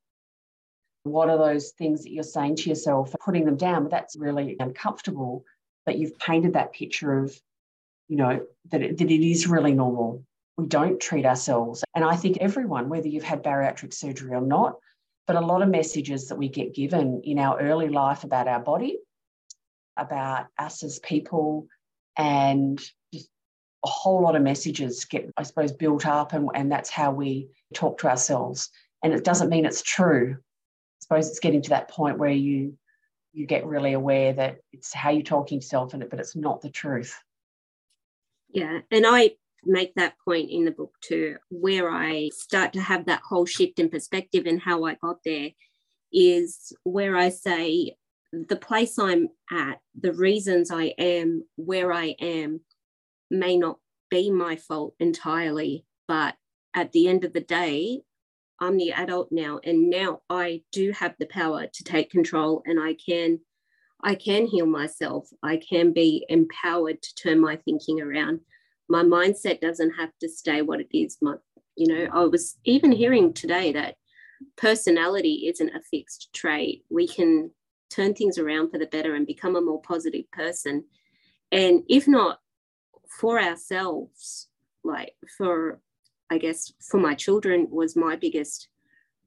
What 1.03 1.31
are 1.31 1.39
those 1.39 1.71
things 1.73 2.03
that 2.03 2.13
you're 2.13 2.23
saying 2.23 2.57
to 2.57 2.69
yourself, 2.69 3.15
putting 3.25 3.45
them 3.45 3.57
down? 3.57 3.83
But 3.85 3.91
that's 3.91 4.17
really 4.17 4.57
uncomfortable. 4.61 5.45
But 5.85 5.99
you've 5.99 6.19
painted 6.19 6.53
that 6.53 6.73
picture 6.73 7.19
of, 7.19 7.37
you 8.09 8.17
know, 8.17 8.47
that 8.71 8.83
it, 8.83 8.99
that 8.99 9.11
it 9.11 9.27
is 9.27 9.47
really 9.47 9.73
normal. 9.73 10.25
We 10.57 10.67
don't 10.67 11.01
treat 11.01 11.25
ourselves. 11.25 11.83
And 11.95 12.05
I 12.05 12.17
think 12.17 12.39
everyone, 12.39 12.89
whether 12.89 13.09
you've 13.09 13.25
had 13.25 13.43
bariatric 13.43 13.95
surgery 13.95 14.35
or 14.35 14.41
not, 14.41 14.77
but 15.29 15.37
a 15.37 15.41
lot 15.41 15.63
of 15.63 15.69
messages 15.69 16.29
that 16.29 16.39
we 16.39 16.49
get 16.49 16.75
given 16.75 17.21
in 17.23 17.39
our 17.39 17.61
early 17.61 17.91
life 17.91 18.25
about 18.25 18.49
our 18.49 18.61
body, 18.61 18.99
about 19.97 20.47
us 20.59 20.83
as 20.83 20.99
people, 21.01 21.67
and 22.17 22.81
just 23.13 23.29
a 23.85 23.89
whole 23.89 24.23
lot 24.23 24.37
of 24.37 24.43
messages 24.43 25.05
get, 25.05 25.33
I 25.37 25.43
suppose, 25.43 25.73
built 25.73 26.07
up, 26.07 26.33
and, 26.33 26.49
and 26.55 26.71
that's 26.71 26.91
how 26.91 27.13
we 27.13 27.49
talk 27.75 27.99
to 27.99 28.09
ourselves. 28.09 28.71
And 29.03 29.13
it 29.13 29.25
doesn't 29.25 29.51
mean 29.51 29.65
it's 29.65 29.83
true. 29.83 30.37
I 30.39 31.01
suppose 31.01 31.29
it's 31.29 31.39
getting 31.39 31.63
to 31.63 31.71
that 31.71 31.89
point 31.89 32.19
where 32.19 32.31
you 32.31 32.77
you 33.33 33.47
get 33.47 33.67
really 33.67 33.93
aware 33.93 34.33
that 34.33 34.57
it's 34.73 34.93
how 34.93 35.11
you're 35.11 35.23
talking 35.23 35.61
to 35.61 35.65
yourself, 35.65 35.95
in 35.95 36.03
it 36.03 36.11
but 36.11 36.19
it's 36.19 36.35
not 36.35 36.61
the 36.61 36.71
truth. 36.71 37.17
Yeah, 38.49 38.81
and 38.91 39.05
I 39.07 39.33
make 39.65 39.95
that 39.95 40.15
point 40.25 40.51
in 40.51 40.65
the 40.65 40.71
book 40.71 40.95
too, 41.01 41.37
where 41.51 41.91
I 41.91 42.31
start 42.33 42.73
to 42.73 42.81
have 42.81 43.07
that 43.07 43.23
whole 43.23 43.47
shift 43.47 43.79
in 43.79 43.91
perspective 43.91 44.47
and 44.47 44.61
how 44.61 44.85
I 44.85 44.95
got 44.95 45.19
there 45.25 45.51
is 46.13 46.73
where 46.85 47.17
I 47.17 47.29
say 47.29 47.97
the 48.33 48.57
place 48.57 48.99
I'm 48.99 49.29
at, 49.53 49.81
the 49.99 50.13
reasons 50.13 50.71
I 50.71 50.95
am 50.99 51.45
where 51.57 51.93
I 51.93 52.17
am 52.21 52.61
may 53.31 53.57
not 53.57 53.79
be 54.11 54.31
my 54.31 54.57
fault 54.57 54.95
entirely, 55.01 55.85
but 56.07 56.35
at 56.75 56.93
the 56.93 57.09
end 57.09 57.25
of 57.25 57.33
the 57.33 57.41
day, 57.41 58.03
I'm 58.61 58.77
the 58.77 58.93
adult 58.93 59.29
now 59.31 59.61
and 59.63 59.89
now 59.89 60.23
I 60.29 60.63
do 60.73 60.91
have 60.93 61.15
the 61.19 61.27
power 61.27 61.67
to 61.67 61.85
take 61.85 62.11
control 62.11 62.63
and 62.67 62.81
I 62.81 62.95
can 62.95 63.41
I 64.03 64.15
can 64.15 64.47
heal 64.47 64.67
myself. 64.67 65.29
I 65.43 65.57
can 65.57 65.93
be 65.93 66.25
empowered 66.29 67.03
to 67.03 67.15
turn 67.17 67.41
my 67.41 67.57
thinking 67.57 68.01
around 68.01 68.41
my 68.89 69.03
mindset 69.03 69.61
doesn't 69.61 69.93
have 69.93 70.11
to 70.21 70.29
stay 70.29 70.63
what 70.63 70.81
it 70.81 70.89
is. 70.97 71.19
My, 71.21 71.35
you 71.77 71.87
know, 71.87 72.09
I 72.13 72.25
was 72.25 72.57
even 72.65 72.91
hearing 72.91 73.33
today 73.33 73.73
that 73.73 73.97
personality 74.57 75.47
isn't 75.49 75.75
a 75.75 75.83
fixed 75.91 76.31
trait. 76.33 76.85
We 76.89 77.07
can 77.07 77.51
turn 77.91 78.15
things 78.15 78.39
around 78.39 78.71
for 78.71 78.79
the 78.79 78.87
better 78.87 79.15
and 79.15 79.27
become 79.27 79.57
a 79.57 79.61
more 79.61 79.81
positive 79.83 80.31
person. 80.33 80.85
And 81.53 81.83
if 81.89 82.09
not 82.09 82.39
for 83.09 83.41
ourselves, 83.41 84.49
like 84.85 85.15
for, 85.37 85.81
I 86.31 86.39
guess, 86.39 86.73
for 86.81 87.01
my 87.01 87.15
children 87.15 87.69
was 87.71 87.97
my 87.97 88.17
biggest 88.17 88.69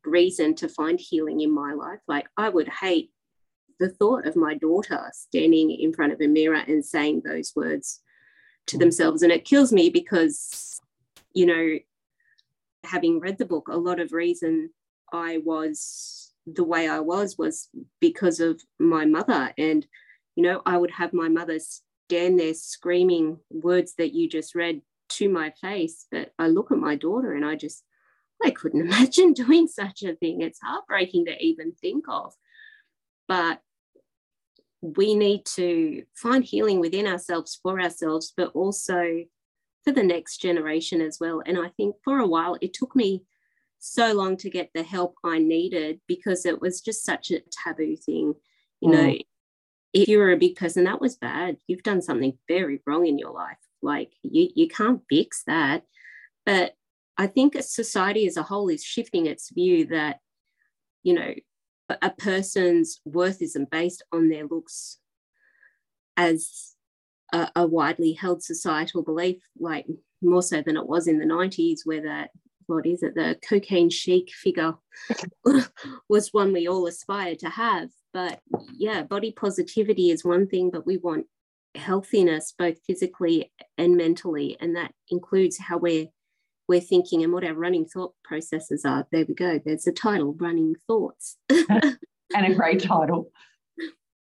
reason 0.05 0.55
to 0.55 0.67
find 0.67 0.99
healing 0.99 1.41
in 1.41 1.51
my 1.51 1.73
life. 1.73 1.99
Like 2.07 2.27
I 2.37 2.49
would 2.49 2.69
hate 2.69 3.11
the 3.79 3.89
thought 3.89 4.27
of 4.27 4.35
my 4.35 4.53
daughter 4.53 5.09
standing 5.13 5.71
in 5.71 5.93
front 5.93 6.13
of 6.13 6.21
a 6.21 6.27
mirror 6.27 6.61
and 6.67 6.85
saying 6.85 7.21
those 7.25 7.51
words 7.55 8.01
to 8.67 8.77
themselves. 8.77 9.23
And 9.23 9.31
it 9.31 9.45
kills 9.45 9.73
me 9.73 9.89
because, 9.89 10.79
you 11.33 11.45
know, 11.45 11.79
having 12.83 13.19
read 13.19 13.37
the 13.37 13.45
book, 13.45 13.67
a 13.69 13.77
lot 13.77 13.99
of 13.99 14.13
reason 14.13 14.69
I 15.11 15.39
was 15.43 16.33
the 16.45 16.63
way 16.63 16.87
I 16.87 16.99
was 16.99 17.37
was 17.37 17.69
because 17.99 18.39
of 18.39 18.61
my 18.79 19.05
mother. 19.05 19.51
And, 19.57 19.85
you 20.35 20.43
know, 20.43 20.61
I 20.65 20.77
would 20.77 20.91
have 20.91 21.13
my 21.13 21.29
mother 21.29 21.59
stand 22.11 22.37
there 22.37 22.53
screaming 22.53 23.37
words 23.49 23.93
that 23.97 24.13
you 24.13 24.27
just 24.27 24.53
read 24.53 24.81
to 25.07 25.29
my 25.29 25.53
face. 25.61 26.07
But 26.11 26.33
I 26.37 26.47
look 26.47 26.69
at 26.69 26.77
my 26.77 26.95
daughter 26.95 27.33
and 27.33 27.45
I 27.45 27.55
just, 27.55 27.85
I 28.43 28.49
couldn't 28.49 28.81
imagine 28.87 29.31
doing 29.31 29.67
such 29.67 30.03
a 30.03 30.15
thing. 30.15 30.41
It's 30.41 30.59
heartbreaking 30.61 31.25
to 31.27 31.41
even 31.41 31.71
think 31.71 32.05
of. 32.09 32.33
But 33.29 33.61
we 34.81 35.15
need 35.15 35.45
to 35.55 36.03
find 36.13 36.43
healing 36.43 36.81
within 36.81 37.07
ourselves 37.07 37.57
for 37.63 37.79
ourselves, 37.79 38.33
but 38.35 38.51
also 38.53 39.23
for 39.85 39.93
the 39.93 40.03
next 40.03 40.41
generation 40.41 40.99
as 40.99 41.17
well. 41.21 41.41
And 41.45 41.57
I 41.57 41.69
think 41.69 41.95
for 42.03 42.19
a 42.19 42.27
while, 42.27 42.57
it 42.59 42.73
took 42.73 42.93
me 42.93 43.23
so 43.79 44.11
long 44.11 44.35
to 44.37 44.49
get 44.49 44.71
the 44.73 44.83
help 44.83 45.15
I 45.23 45.39
needed 45.39 46.01
because 46.09 46.45
it 46.45 46.59
was 46.59 46.81
just 46.81 47.05
such 47.05 47.31
a 47.31 47.41
taboo 47.63 47.95
thing. 47.95 48.33
You 48.81 48.89
mm. 48.89 48.91
know, 48.91 49.17
if 49.93 50.07
you 50.07 50.17
were 50.17 50.31
a 50.31 50.37
big 50.37 50.55
person, 50.55 50.85
that 50.85 51.01
was 51.01 51.17
bad. 51.17 51.57
You've 51.67 51.83
done 51.83 52.01
something 52.01 52.37
very 52.47 52.81
wrong 52.85 53.05
in 53.05 53.17
your 53.17 53.31
life. 53.31 53.57
Like 53.81 54.13
you, 54.23 54.49
you 54.55 54.67
can't 54.67 55.01
fix 55.09 55.43
that. 55.47 55.83
But 56.45 56.73
I 57.17 57.27
think 57.27 57.55
society 57.61 58.25
as 58.25 58.37
a 58.37 58.43
whole 58.43 58.69
is 58.69 58.83
shifting 58.83 59.25
its 59.25 59.51
view 59.51 59.85
that, 59.87 60.19
you 61.03 61.13
know, 61.13 61.33
a 62.01 62.09
person's 62.09 63.01
worth 63.05 63.41
isn't 63.41 63.69
based 63.69 64.03
on 64.13 64.29
their 64.29 64.47
looks 64.47 64.97
as 66.15 66.75
a, 67.33 67.49
a, 67.55 67.67
widely 67.67 68.13
held 68.13 68.41
societal 68.41 69.03
belief, 69.03 69.41
like 69.59 69.85
more 70.21 70.41
so 70.41 70.61
than 70.61 70.77
it 70.77 70.87
was 70.87 71.07
in 71.07 71.19
the 71.19 71.25
90s, 71.25 71.79
where 71.83 72.01
that, 72.03 72.29
what 72.67 72.85
is 72.85 73.03
it, 73.03 73.15
the 73.15 73.37
cocaine 73.47 73.89
chic 73.89 74.31
figure 74.31 74.75
was 76.09 76.29
one 76.31 76.53
we 76.53 76.67
all 76.67 76.87
aspired 76.87 77.39
to 77.39 77.49
have. 77.49 77.89
But 78.13 78.41
yeah, 78.73 79.03
body 79.03 79.31
positivity 79.31 80.09
is 80.09 80.25
one 80.25 80.47
thing, 80.47 80.69
but 80.71 80.85
we 80.85 80.97
want 80.97 81.27
healthiness 81.75 82.53
both 82.57 82.77
physically 82.85 83.51
and 83.77 83.95
mentally. 83.95 84.57
And 84.59 84.75
that 84.75 84.93
includes 85.09 85.57
how 85.57 85.77
we're 85.77 86.07
we're 86.67 86.79
thinking 86.79 87.21
and 87.23 87.33
what 87.33 87.43
our 87.43 87.53
running 87.53 87.85
thought 87.85 88.13
processes 88.23 88.85
are. 88.85 89.05
There 89.11 89.25
we 89.27 89.33
go. 89.33 89.59
There's 89.63 89.87
a 89.87 89.91
title, 89.91 90.35
Running 90.39 90.75
Thoughts. 90.87 91.37
and 91.49 91.97
a 92.33 92.53
great 92.53 92.81
title. 92.83 93.29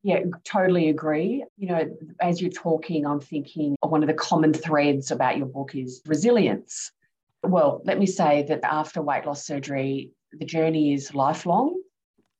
Yeah, 0.03 0.21
totally 0.45 0.89
agree. 0.89 1.45
You 1.59 1.69
know, 1.69 1.97
as 2.21 2.41
you're 2.41 2.51
talking, 2.51 3.07
I'm 3.07 3.21
thinking 3.21 3.77
one 3.81 4.03
of 4.03 4.07
the 4.09 4.15
common 4.15 4.55
threads 4.55 5.11
about 5.11 5.37
your 5.37 5.47
book 5.47 5.75
is 5.75 6.01
resilience. 6.07 6.91
Well, 7.43 7.83
let 7.85 7.99
me 7.99 8.07
say 8.07 8.45
that 8.49 8.65
after 8.65 9.03
weight 9.03 9.27
loss 9.27 9.47
surgery, 9.47 10.13
the 10.33 10.47
journey 10.47 10.95
is 10.95 11.15
lifelong. 11.15 11.82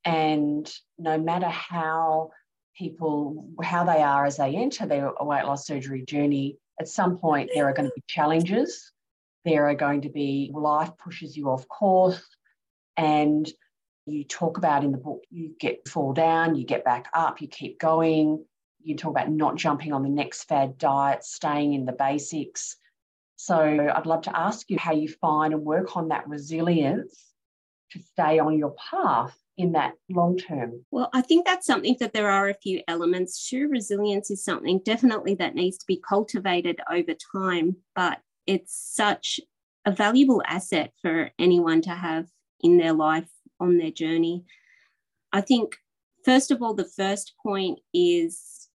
And 0.05 0.69
no 0.97 1.17
matter 1.17 1.47
how 1.47 2.31
people, 2.77 3.49
how 3.61 3.85
they 3.85 4.01
are 4.01 4.25
as 4.25 4.37
they 4.37 4.55
enter 4.55 4.85
their 4.85 5.11
weight 5.19 5.45
loss 5.45 5.65
surgery 5.65 6.03
journey, 6.05 6.57
at 6.79 6.87
some 6.87 7.17
point 7.17 7.51
there 7.53 7.65
are 7.65 7.73
going 7.73 7.87
to 7.87 7.95
be 7.95 8.03
challenges, 8.07 8.91
there 9.45 9.69
are 9.69 9.75
going 9.75 10.01
to 10.01 10.09
be 10.09 10.51
life 10.53 10.91
pushes 11.03 11.37
you 11.37 11.49
off 11.49 11.67
course, 11.67 12.23
and 12.97 13.49
you 14.05 14.23
talk 14.23 14.57
about 14.57 14.83
in 14.83 14.91
the 14.91 14.97
book 14.97 15.23
you 15.29 15.55
get 15.59 15.87
fall 15.87 16.13
down, 16.13 16.55
you 16.55 16.65
get 16.65 16.83
back 16.83 17.07
up, 17.13 17.41
you 17.41 17.47
keep 17.47 17.79
going. 17.79 18.43
You 18.85 18.97
talk 18.97 19.11
about 19.11 19.31
not 19.31 19.55
jumping 19.55 19.93
on 19.93 20.03
the 20.03 20.09
next 20.09 20.43
fad 20.43 20.77
diet, 20.77 21.23
staying 21.23 21.71
in 21.73 21.85
the 21.85 21.93
basics. 21.93 22.75
So 23.37 23.55
I'd 23.55 24.05
love 24.05 24.23
to 24.23 24.37
ask 24.37 24.69
you 24.69 24.77
how 24.77 24.91
you 24.91 25.07
find 25.07 25.53
and 25.53 25.63
work 25.63 25.95
on 25.95 26.09
that 26.09 26.27
resilience 26.27 27.17
to 27.91 27.99
stay 27.99 28.39
on 28.39 28.57
your 28.57 28.75
path 28.91 29.37
in 29.57 29.71
that 29.73 29.93
long 30.09 30.37
term? 30.37 30.83
Well, 30.91 31.09
I 31.13 31.21
think 31.21 31.45
that's 31.45 31.67
something 31.67 31.95
that 31.99 32.13
there 32.13 32.29
are 32.29 32.49
a 32.49 32.55
few 32.55 32.81
elements 32.87 33.47
to. 33.49 33.67
Resilience 33.67 34.31
is 34.31 34.43
something 34.43 34.81
definitely 34.83 35.35
that 35.35 35.55
needs 35.55 35.77
to 35.77 35.85
be 35.87 36.01
cultivated 36.07 36.79
over 36.91 37.13
time, 37.35 37.77
but 37.95 38.19
it's 38.47 38.75
such 38.75 39.39
a 39.85 39.91
valuable 39.91 40.41
asset 40.47 40.91
for 41.01 41.29
anyone 41.37 41.81
to 41.81 41.91
have 41.91 42.27
in 42.61 42.77
their 42.77 42.93
life 42.93 43.29
on 43.59 43.77
their 43.77 43.91
journey. 43.91 44.45
I 45.31 45.41
think, 45.41 45.77
first 46.25 46.51
of 46.51 46.61
all, 46.61 46.73
the 46.73 46.85
first 46.85 47.33
point 47.41 47.79
is 47.93 48.69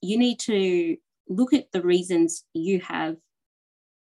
you 0.00 0.18
need 0.18 0.38
to 0.40 0.96
look 1.28 1.52
at 1.52 1.72
the 1.72 1.82
reasons 1.82 2.44
you 2.52 2.80
have 2.80 3.16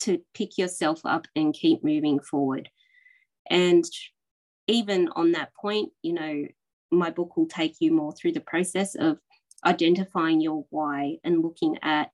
to 0.02 0.22
pick 0.34 0.58
yourself 0.58 1.02
up 1.06 1.28
and 1.36 1.54
keep 1.54 1.84
moving 1.84 2.20
forward. 2.20 2.70
And 3.50 3.84
even 4.70 5.10
on 5.16 5.32
that 5.32 5.54
point, 5.56 5.92
you 6.04 6.14
know, 6.14 6.46
my 6.92 7.10
book 7.10 7.36
will 7.36 7.48
take 7.48 7.78
you 7.80 7.92
more 7.92 8.14
through 8.14 8.34
the 8.34 8.40
process 8.40 8.96
of 8.96 9.18
identifying 9.66 10.40
your 10.40 10.66
why 10.70 11.18
and 11.24 11.42
looking 11.42 11.78
at 11.82 12.12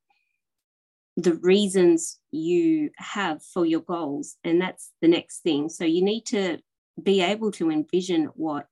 the 1.17 1.35
reasons 1.35 2.19
you 2.31 2.89
have 2.97 3.43
for 3.43 3.65
your 3.65 3.81
goals. 3.81 4.37
And 4.43 4.59
that's 4.61 4.91
the 5.01 5.07
next 5.07 5.39
thing. 5.41 5.69
So 5.69 5.83
you 5.83 6.03
need 6.03 6.25
to 6.27 6.59
be 7.01 7.21
able 7.21 7.51
to 7.51 7.69
envision 7.69 8.25
what 8.35 8.67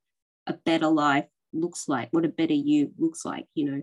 a 0.48 0.54
better 0.54 0.88
life 0.88 1.28
looks 1.52 1.88
like, 1.88 2.10
what 2.12 2.26
a 2.26 2.30
better 2.30 2.54
you 2.54 2.92
looks 2.98 3.26
like. 3.26 3.48
You 3.54 3.72
know, 3.72 3.82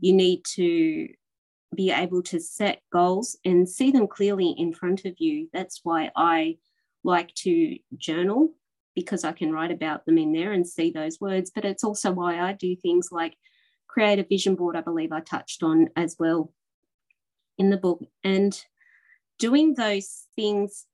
you 0.00 0.12
need 0.12 0.44
to 0.56 1.08
be 1.74 1.92
able 1.92 2.22
to 2.24 2.40
set 2.40 2.80
goals 2.92 3.36
and 3.44 3.68
see 3.68 3.92
them 3.92 4.08
clearly 4.08 4.54
in 4.56 4.72
front 4.72 5.04
of 5.04 5.14
you. 5.18 5.48
That's 5.52 5.80
why 5.84 6.10
I 6.16 6.58
like 7.04 7.34
to 7.36 7.78
journal 7.96 8.54
because 8.98 9.22
I 9.22 9.30
can 9.30 9.52
write 9.52 9.70
about 9.70 10.04
them 10.04 10.18
in 10.18 10.32
there 10.32 10.52
and 10.52 10.66
see 10.66 10.90
those 10.90 11.20
words. 11.20 11.52
But 11.54 11.64
it's 11.64 11.84
also 11.84 12.10
why 12.10 12.40
I 12.40 12.52
do 12.52 12.74
things 12.74 13.10
like 13.12 13.36
create 13.86 14.18
a 14.18 14.24
vision 14.24 14.56
board, 14.56 14.76
I 14.76 14.80
believe 14.80 15.12
I 15.12 15.20
touched 15.20 15.62
on 15.62 15.88
as 15.94 16.16
well 16.18 16.52
in 17.58 17.70
the 17.70 17.76
book. 17.76 18.04
And 18.24 18.60
doing 19.38 19.74
those 19.74 20.26
things 20.34 20.86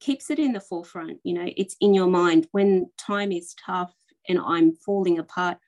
keeps 0.00 0.30
it 0.30 0.38
in 0.38 0.54
the 0.54 0.60
forefront. 0.60 1.20
You 1.22 1.34
know, 1.34 1.50
it's 1.54 1.76
in 1.80 1.92
your 1.92 2.06
mind. 2.06 2.48
When 2.52 2.90
time 2.98 3.30
is 3.30 3.54
tough 3.64 3.92
and 4.26 4.38
I'm 4.38 4.74
falling 4.74 5.18
apart, 5.18 5.58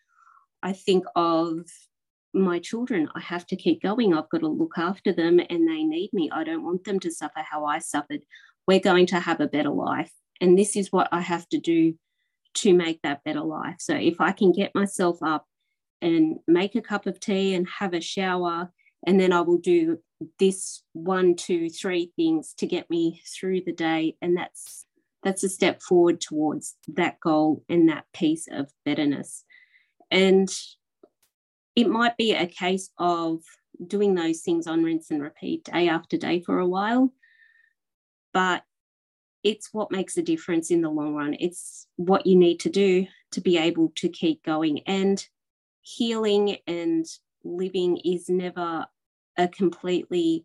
I 0.63 0.73
think 0.73 1.05
of 1.15 1.61
my 2.33 2.59
children. 2.59 3.09
I 3.15 3.21
have 3.21 3.47
to 3.49 3.57
keep 3.57 3.83
going. 3.83 4.15
I've 4.15 4.31
got 4.31 4.41
to 4.41 4.49
look 4.49 4.79
after 4.79 5.13
them 5.13 5.41
and 5.51 5.69
they 5.69 5.85
need 5.85 6.11
me. 6.15 6.31
I 6.33 6.43
don't 6.43 6.65
want 6.65 6.85
them 6.85 7.01
to 7.01 7.11
suffer 7.11 7.41
how 7.41 7.67
I 7.67 7.81
suffered. 7.81 8.23
We're 8.67 8.81
going 8.81 9.07
to 9.09 9.21
have 9.21 9.41
a 9.41 9.47
better 9.47 9.71
life 9.71 10.13
and 10.41 10.59
this 10.59 10.77
is 10.77 10.93
what 10.93 11.09
I 11.13 11.21
have 11.21 11.49
to 11.51 11.59
do 11.59 11.95
to 12.55 12.75
make 12.75 13.03
that 13.03 13.23
better 13.25 13.43
life. 13.43 13.77
So 13.79 13.95
if 13.95 14.21
I 14.21 14.33
can 14.33 14.53
get 14.53 14.75
myself 14.75 15.23
up 15.23 15.47
and 16.01 16.39
make 16.47 16.75
a 16.75 16.81
cup 16.81 17.07
of 17.07 17.21
tea 17.21 17.55
and 17.55 17.69
have 17.79 17.95
a 17.95 18.01
shower, 18.01 18.73
and 19.07 19.21
then 19.21 19.33
I 19.33 19.43
will 19.43 19.59
do 19.59 19.99
this 20.39 20.83
one, 20.93 21.37
two, 21.37 21.69
three 21.69 22.13
things 22.17 22.55
to 22.59 22.67
get 22.67 22.91
me 22.91 23.21
through 23.39 23.63
the 23.63 23.73
day. 23.73 24.17
And 24.23 24.37
that's 24.37 24.87
that's 25.23 25.43
a 25.43 25.49
step 25.49 25.83
forward 25.83 26.21
towards 26.21 26.77
that 26.89 27.19
goal 27.21 27.65
and 27.69 27.89
that 27.89 28.05
piece 28.15 28.47
of 28.51 28.71
betterness. 28.85 29.45
And 30.11 30.49
it 31.75 31.89
might 31.89 32.17
be 32.17 32.33
a 32.33 32.47
case 32.47 32.91
of 32.99 33.41
doing 33.85 34.15
those 34.15 34.41
things 34.41 34.67
on 34.67 34.85
rinse 34.85 35.11
and 35.11 35.23
repeat 35.23 35.65
day 35.65 35.89
after 35.89 36.17
day 36.17 36.41
for 36.41 36.59
a 36.59 36.67
while. 36.67 37.13
But 38.33 38.63
it's 39.47 39.73
what 39.73 39.93
makes 39.93 40.17
a 40.17 40.23
difference 40.23 40.73
in 40.73 40.81
the 40.81 40.91
long 40.91 41.15
run. 41.15 41.37
It's 41.39 41.87
what 41.95 42.27
you 42.27 42.35
need 42.35 42.59
to 42.61 42.69
do 42.69 43.07
to 43.31 43.41
be 43.41 43.57
able 43.57 43.93
to 43.95 44.09
keep 44.09 44.43
going. 44.43 44.81
And 44.89 45.25
healing 45.83 46.57
and 46.67 47.07
living 47.45 47.97
is 47.99 48.29
never 48.29 48.87
a 49.39 49.47
completely 49.47 50.45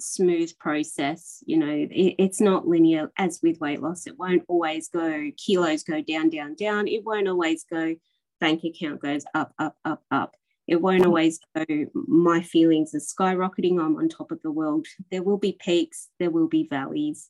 smooth 0.00 0.58
process. 0.58 1.44
You 1.44 1.58
know, 1.58 1.68
it, 1.90 2.14
it's 2.18 2.40
not 2.40 2.66
linear 2.66 3.12
as 3.18 3.40
with 3.42 3.60
weight 3.60 3.82
loss. 3.82 4.06
It 4.06 4.18
won't 4.18 4.44
always 4.48 4.88
go, 4.88 5.30
kilos 5.36 5.82
go 5.82 6.00
down, 6.00 6.30
down, 6.30 6.54
down. 6.54 6.88
It 6.88 7.04
won't 7.04 7.28
always 7.28 7.62
go, 7.64 7.94
bank 8.40 8.64
account 8.64 9.02
goes 9.02 9.26
up, 9.34 9.52
up, 9.58 9.76
up, 9.84 10.02
up. 10.10 10.34
It 10.66 10.80
won't 10.80 11.04
always 11.04 11.40
go, 11.54 11.66
my 11.92 12.40
feelings 12.40 12.94
are 12.94 13.00
skyrocketing, 13.00 13.78
I'm 13.78 13.96
on 13.96 14.08
top 14.08 14.30
of 14.30 14.40
the 14.40 14.50
world. 14.50 14.86
There 15.10 15.22
will 15.22 15.36
be 15.36 15.58
peaks, 15.60 16.08
there 16.18 16.30
will 16.30 16.48
be 16.48 16.66
valleys. 16.70 17.28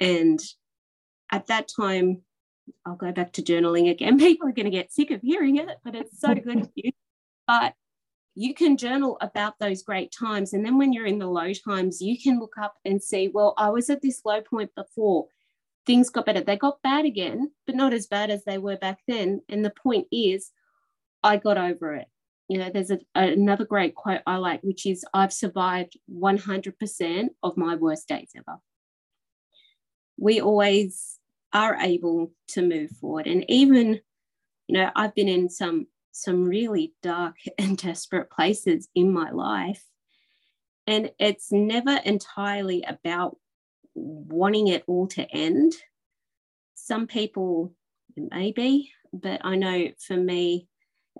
And 0.00 0.40
at 1.30 1.46
that 1.46 1.68
time, 1.68 2.22
I'll 2.84 2.96
go 2.96 3.12
back 3.12 3.32
to 3.34 3.42
journaling 3.42 3.90
again. 3.90 4.18
People 4.18 4.48
are 4.48 4.52
going 4.52 4.66
to 4.66 4.70
get 4.70 4.92
sick 4.92 5.10
of 5.10 5.22
hearing 5.22 5.56
it, 5.56 5.78
but 5.84 5.94
it's 5.94 6.20
so 6.20 6.34
good 6.34 6.64
for 6.64 6.72
you. 6.74 6.92
But 7.46 7.74
you 8.34 8.54
can 8.54 8.76
journal 8.76 9.16
about 9.20 9.58
those 9.58 9.82
great 9.82 10.12
times. 10.12 10.52
And 10.52 10.64
then 10.64 10.78
when 10.78 10.92
you're 10.92 11.06
in 11.06 11.18
the 11.18 11.26
low 11.26 11.52
times, 11.52 12.00
you 12.00 12.16
can 12.20 12.38
look 12.38 12.54
up 12.60 12.74
and 12.84 13.02
see, 13.02 13.28
well, 13.28 13.54
I 13.56 13.70
was 13.70 13.90
at 13.90 14.02
this 14.02 14.22
low 14.24 14.40
point 14.40 14.70
before. 14.76 15.26
Things 15.86 16.10
got 16.10 16.26
better. 16.26 16.42
They 16.42 16.56
got 16.56 16.82
bad 16.82 17.04
again, 17.04 17.50
but 17.66 17.74
not 17.74 17.94
as 17.94 18.06
bad 18.06 18.30
as 18.30 18.44
they 18.44 18.58
were 18.58 18.76
back 18.76 19.00
then. 19.08 19.40
And 19.48 19.64
the 19.64 19.72
point 19.82 20.06
is, 20.12 20.50
I 21.22 21.38
got 21.38 21.58
over 21.58 21.94
it. 21.94 22.06
You 22.48 22.58
know, 22.58 22.70
there's 22.72 22.90
a, 22.90 23.00
another 23.14 23.64
great 23.64 23.94
quote 23.94 24.20
I 24.26 24.36
like, 24.36 24.62
which 24.62 24.86
is, 24.86 25.04
I've 25.12 25.32
survived 25.32 25.98
100% 26.12 27.28
of 27.42 27.56
my 27.56 27.74
worst 27.74 28.06
days 28.06 28.30
ever 28.36 28.58
we 30.18 30.40
always 30.40 31.18
are 31.52 31.76
able 31.76 32.32
to 32.48 32.62
move 32.62 32.90
forward. 32.90 33.26
And 33.26 33.44
even, 33.48 34.00
you 34.66 34.78
know, 34.78 34.90
I've 34.94 35.14
been 35.14 35.28
in 35.28 35.48
some 35.48 35.86
some 36.12 36.44
really 36.44 36.92
dark 37.02 37.36
and 37.58 37.78
desperate 37.78 38.30
places 38.30 38.88
in 38.94 39.12
my 39.12 39.30
life. 39.30 39.84
And 40.86 41.10
it's 41.18 41.52
never 41.52 42.00
entirely 42.04 42.82
about 42.82 43.36
wanting 43.94 44.68
it 44.68 44.84
all 44.86 45.06
to 45.08 45.30
end. 45.30 45.74
Some 46.74 47.06
people 47.06 47.74
maybe, 48.16 48.90
but 49.12 49.40
I 49.44 49.56
know 49.56 49.88
for 49.98 50.16
me 50.16 50.66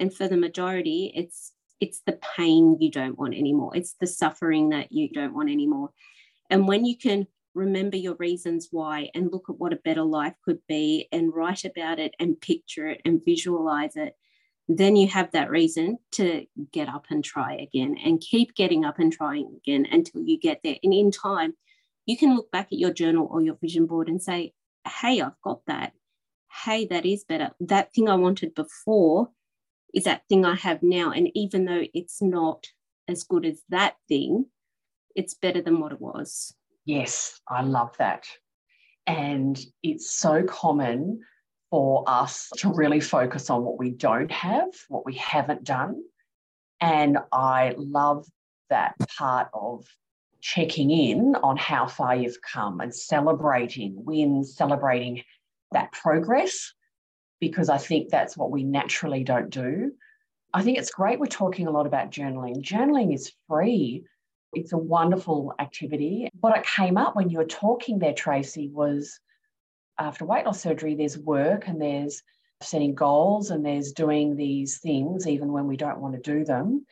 and 0.00 0.12
for 0.12 0.26
the 0.26 0.36
majority, 0.36 1.12
it's 1.14 1.52
it's 1.80 2.00
the 2.06 2.18
pain 2.36 2.76
you 2.80 2.90
don't 2.90 3.18
want 3.18 3.34
anymore. 3.34 3.76
It's 3.76 3.94
the 4.00 4.06
suffering 4.06 4.70
that 4.70 4.90
you 4.90 5.10
don't 5.10 5.34
want 5.34 5.48
anymore. 5.48 5.90
And 6.50 6.66
when 6.66 6.84
you 6.84 6.96
can 6.96 7.28
remember 7.58 7.96
your 7.96 8.14
reasons 8.16 8.68
why 8.70 9.10
and 9.14 9.32
look 9.32 9.46
at 9.50 9.58
what 9.58 9.72
a 9.72 9.76
better 9.84 10.04
life 10.04 10.34
could 10.44 10.60
be 10.68 11.08
and 11.12 11.34
write 11.34 11.64
about 11.64 11.98
it 11.98 12.14
and 12.18 12.40
picture 12.40 12.86
it 12.86 13.00
and 13.04 13.24
visualize 13.24 13.96
it 13.96 14.14
then 14.68 14.96
you 14.96 15.08
have 15.08 15.32
that 15.32 15.50
reason 15.50 15.98
to 16.12 16.44
get 16.72 16.88
up 16.88 17.06
and 17.10 17.24
try 17.24 17.54
again 17.54 17.96
and 18.04 18.20
keep 18.20 18.54
getting 18.54 18.84
up 18.84 18.98
and 18.98 19.12
trying 19.12 19.56
again 19.56 19.86
until 19.90 20.22
you 20.22 20.38
get 20.38 20.60
there. 20.62 20.76
And 20.82 20.92
in 20.92 21.10
time 21.10 21.54
you 22.04 22.18
can 22.18 22.36
look 22.36 22.50
back 22.50 22.66
at 22.66 22.78
your 22.78 22.92
journal 22.92 23.28
or 23.30 23.40
your 23.40 23.56
vision 23.60 23.86
board 23.86 24.08
and 24.08 24.22
say 24.22 24.52
hey 25.00 25.20
i've 25.20 25.40
got 25.42 25.60
that. 25.66 25.92
Hey 26.64 26.86
that 26.86 27.06
is 27.06 27.24
better. 27.24 27.50
That 27.60 27.94
thing 27.94 28.08
i 28.10 28.14
wanted 28.14 28.54
before 28.54 29.30
is 29.94 30.04
that 30.04 30.22
thing 30.28 30.44
i 30.44 30.54
have 30.54 30.82
now. 30.82 31.12
And 31.12 31.30
even 31.34 31.64
though 31.64 31.84
it's 31.94 32.20
not 32.20 32.66
as 33.08 33.24
good 33.24 33.46
as 33.46 33.62
that 33.70 33.96
thing 34.06 34.46
it's 35.14 35.34
better 35.34 35.62
than 35.62 35.80
what 35.80 35.92
it 35.92 36.00
was 36.00 36.54
Yes, 36.88 37.38
I 37.46 37.60
love 37.60 37.94
that. 37.98 38.26
And 39.06 39.60
it's 39.82 40.10
so 40.10 40.42
common 40.42 41.20
for 41.70 42.02
us 42.06 42.48
to 42.56 42.72
really 42.72 43.00
focus 43.00 43.50
on 43.50 43.62
what 43.62 43.78
we 43.78 43.90
don't 43.90 44.32
have, 44.32 44.70
what 44.88 45.04
we 45.04 45.12
haven't 45.16 45.64
done. 45.64 46.02
And 46.80 47.18
I 47.30 47.74
love 47.76 48.26
that 48.70 48.94
part 49.18 49.48
of 49.52 49.84
checking 50.40 50.90
in 50.90 51.36
on 51.42 51.58
how 51.58 51.86
far 51.86 52.16
you've 52.16 52.40
come 52.40 52.80
and 52.80 52.94
celebrating 52.94 54.02
wins, 54.06 54.56
celebrating 54.56 55.22
that 55.72 55.92
progress, 55.92 56.72
because 57.38 57.68
I 57.68 57.76
think 57.76 58.08
that's 58.08 58.34
what 58.34 58.50
we 58.50 58.64
naturally 58.64 59.24
don't 59.24 59.50
do. 59.50 59.92
I 60.54 60.62
think 60.62 60.78
it's 60.78 60.90
great 60.90 61.20
we're 61.20 61.26
talking 61.26 61.66
a 61.66 61.70
lot 61.70 61.86
about 61.86 62.10
journaling. 62.10 62.62
Journaling 62.62 63.12
is 63.12 63.30
free. 63.46 64.06
It's 64.54 64.72
a 64.72 64.78
wonderful 64.78 65.54
activity. 65.58 66.28
What 66.40 66.56
I 66.56 66.62
came 66.62 66.96
up 66.96 67.14
when 67.14 67.28
you 67.28 67.38
were 67.38 67.44
talking 67.44 67.98
there, 67.98 68.14
Tracey, 68.14 68.68
was 68.68 69.20
after 69.98 70.24
weight 70.24 70.46
loss 70.46 70.60
surgery, 70.60 70.94
there's 70.94 71.18
work 71.18 71.68
and 71.68 71.80
there's 71.80 72.22
setting 72.62 72.94
goals 72.94 73.50
and 73.50 73.64
there's 73.64 73.92
doing 73.92 74.36
these 74.36 74.78
things 74.78 75.26
even 75.26 75.52
when 75.52 75.66
we 75.66 75.76
don't 75.76 76.00
want 76.00 76.14
to 76.14 76.20
do 76.20 76.44
them. 76.44 76.84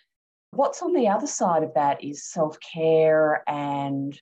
What's 0.50 0.82
on 0.82 0.92
the 0.92 1.08
other 1.08 1.26
side 1.26 1.62
of 1.62 1.74
that 1.74 2.02
is 2.04 2.24
self 2.24 2.56
care 2.60 3.42
and 3.48 4.18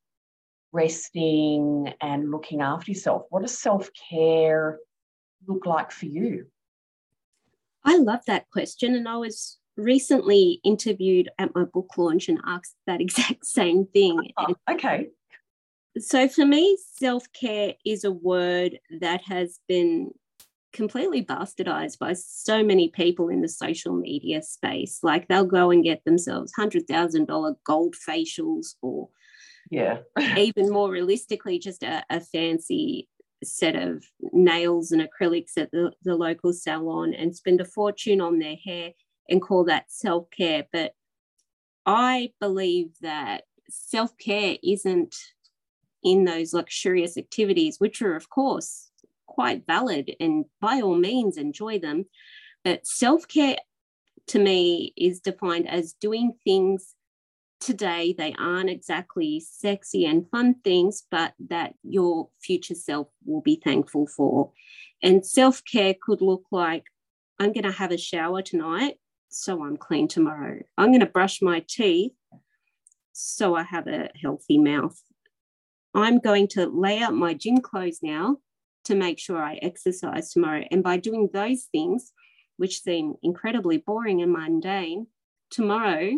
resting 0.73 1.93
and 2.01 2.31
looking 2.31 2.61
after 2.61 2.91
yourself. 2.91 3.23
What 3.31 3.43
does 3.43 3.59
self 3.59 3.91
care 4.11 4.79
look 5.47 5.67
like 5.67 5.93
for 5.93 6.07
you? 6.07 6.47
I 7.85 7.99
love 7.99 8.21
that 8.27 8.51
question. 8.51 8.95
And 8.95 9.09
I 9.09 9.17
was 9.17 9.59
recently 9.77 10.61
interviewed 10.65 11.29
at 11.39 11.55
my 11.55 11.65
book 11.65 11.91
launch 11.97 12.29
and 12.29 12.41
asked 12.47 12.77
that 12.87 13.01
exact 13.01 13.47
same 13.47 13.87
thing. 13.87 14.31
Oh, 14.37 14.55
okay. 14.71 15.09
So 15.99 16.29
for 16.29 16.45
me, 16.45 16.77
self 16.95 17.25
care 17.33 17.75
is 17.85 18.05
a 18.05 18.11
word 18.11 18.79
that 19.01 19.23
has 19.23 19.61
been 19.69 20.11
completely 20.73 21.25
bastardized 21.25 21.99
by 21.99 22.13
so 22.13 22.63
many 22.65 22.89
people 22.89 23.29
in 23.29 23.41
the 23.41 23.49
social 23.49 23.95
media 23.95 24.43
space. 24.43 24.99
Like 25.03 25.29
they'll 25.29 25.47
go 25.47 25.71
and 25.71 25.85
get 25.85 26.05
themselves 26.05 26.53
$100,000 26.59 27.55
gold 27.65 27.95
facials 28.07 28.75
or 28.83 29.09
yeah 29.71 30.01
even 30.37 30.71
more 30.71 30.91
realistically 30.91 31.59
just 31.59 31.83
a, 31.83 32.05
a, 32.11 32.21
fancy 32.21 33.09
set 33.43 33.77
of 33.77 34.05
nails 34.33 34.93
and 34.93 35.01
acrylics 35.01 35.57
at 35.57 35.71
the, 35.71 35.91
the 36.03 36.15
local 36.15 36.53
salon 36.53 37.15
and 37.15 37.35
spend 37.35 37.63
a 37.63 37.65
fortune 37.65 38.21
on 38.21 38.39
their 38.39 38.57
hair 38.63 38.91
and 39.29 39.43
call 39.43 39.65
that 39.65 39.91
self-care 39.91 40.65
but 40.73 40.95
i 41.87 42.31
believe 42.41 42.89
that 43.01 43.45
self-care 43.69 44.57
isn't 44.63 45.17
in 46.03 46.25
those 46.25 46.53
luxurious 46.53 47.17
activities 47.17 47.79
which 47.79 48.03
are 48.03 48.17
of 48.17 48.29
course 48.29 48.91
quite 49.27 49.67
valid 49.67 50.15
and 50.21 50.45
by 50.61 50.81
all 50.81 50.97
means 50.97 51.37
enjoy 51.37 51.79
them 51.79 52.05
but 52.63 52.87
self-care 52.87 53.57
to 54.27 54.39
me 54.39 54.93
is 54.97 55.21
defined 55.21 55.69
as 55.69 55.95
doing 55.95 56.33
things 56.45 56.95
today 57.65 58.15
they 58.17 58.35
aren't 58.39 58.69
exactly 58.69 59.41
sexy 59.41 60.05
and 60.05 60.29
fun 60.31 60.55
things, 60.63 61.05
but 61.11 61.33
that 61.49 61.75
your 61.83 62.29
future 62.43 62.75
self 62.75 63.09
will 63.25 63.41
be 63.41 63.61
thankful 63.63 64.07
for. 64.07 64.53
And 65.03 65.27
self 65.27 65.63
care 65.65 65.95
could 66.01 66.21
look 66.21 66.45
like 66.51 66.85
I'm 67.41 67.53
going 67.53 67.65
to 67.65 67.73
have 67.73 67.91
a 67.91 67.99
shower 67.99 68.43
tonight, 68.43 68.97
so 69.35 69.65
I'm 69.65 69.77
clean 69.77 70.07
tomorrow. 70.07 70.61
I'm 70.79 70.91
going 70.91 71.01
to 71.01 71.07
brush 71.07 71.43
my 71.43 71.65
teeth, 71.69 72.13
so 73.13 73.57
I 73.57 73.65
have 73.65 73.89
a 73.89 74.11
healthy 74.21 74.59
mouth. 74.59 74.97
I'm 75.93 76.21
going 76.21 76.47
to 76.49 76.67
lay 76.67 77.01
out 77.01 77.15
my 77.15 77.35
gym 77.35 77.61
clothes 77.61 77.99
now 78.01 78.39
to 78.85 78.95
make 78.95 79.19
sure 79.19 79.43
I 79.43 79.55
exercise 79.57 80.31
tomorrow. 80.31 80.65
And 80.71 80.85
by 80.85 80.99
doing 80.99 81.31
those 81.33 81.65
things, 81.73 82.13
which 82.59 82.83
seem 82.83 83.15
incredibly 83.23 83.79
boring 83.79 84.23
and 84.23 84.33
mundane, 84.33 85.09
tomorrow 85.51 86.13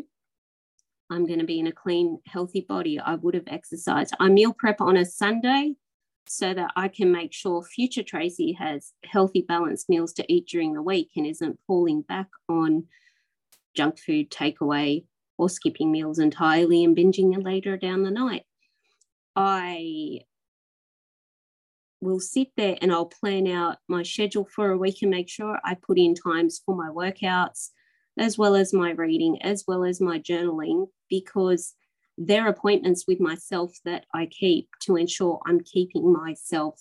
I'm 1.10 1.26
going 1.26 1.38
to 1.38 1.46
be 1.46 1.58
in 1.58 1.68
a 1.68 1.72
clean, 1.72 2.20
healthy 2.26 2.66
body. 2.68 2.98
I 2.98 3.14
would 3.14 3.34
have 3.34 3.48
exercised. 3.48 4.14
I 4.20 4.28
meal 4.28 4.52
prep 4.52 4.82
on 4.82 4.98
a 4.98 5.06
Sunday 5.06 5.74
so 6.28 6.52
that 6.52 6.72
I 6.76 6.88
can 6.88 7.12
make 7.12 7.32
sure 7.32 7.62
future 7.62 8.02
Tracey 8.02 8.52
has 8.52 8.92
healthy, 9.04 9.40
balanced 9.40 9.88
meals 9.88 10.12
to 10.14 10.32
eat 10.32 10.48
during 10.48 10.74
the 10.74 10.82
week 10.82 11.12
and 11.16 11.26
isn't 11.26 11.60
falling 11.66 12.02
back 12.02 12.28
on 12.48 12.84
junk 13.76 13.98
food 13.98 14.30
takeaway 14.30 15.04
or 15.38 15.48
skipping 15.48 15.92
meals 15.92 16.18
entirely 16.18 16.82
and 16.82 16.96
binging 16.96 17.44
later 17.44 17.76
down 17.76 18.02
the 18.02 18.10
night. 18.10 18.44
I 19.34 20.20
will 22.00 22.20
sit 22.20 22.48
there 22.56 22.76
and 22.80 22.92
I'll 22.92 23.06
plan 23.06 23.46
out 23.46 23.78
my 23.88 24.02
schedule 24.02 24.48
for 24.54 24.70
a 24.70 24.78
week 24.78 25.02
and 25.02 25.10
make 25.10 25.28
sure 25.28 25.58
I 25.64 25.74
put 25.74 25.98
in 25.98 26.14
times 26.14 26.60
for 26.64 26.74
my 26.74 26.88
workouts, 26.88 27.70
as 28.18 28.38
well 28.38 28.54
as 28.54 28.72
my 28.72 28.90
reading, 28.92 29.42
as 29.42 29.64
well 29.66 29.84
as 29.84 30.00
my 30.00 30.18
journaling, 30.18 30.86
because 31.10 31.74
they're 32.18 32.48
appointments 32.48 33.04
with 33.06 33.20
myself 33.20 33.76
that 33.84 34.06
I 34.14 34.26
keep 34.26 34.68
to 34.82 34.96
ensure 34.96 35.40
I'm 35.46 35.60
keeping 35.60 36.12
myself 36.12 36.80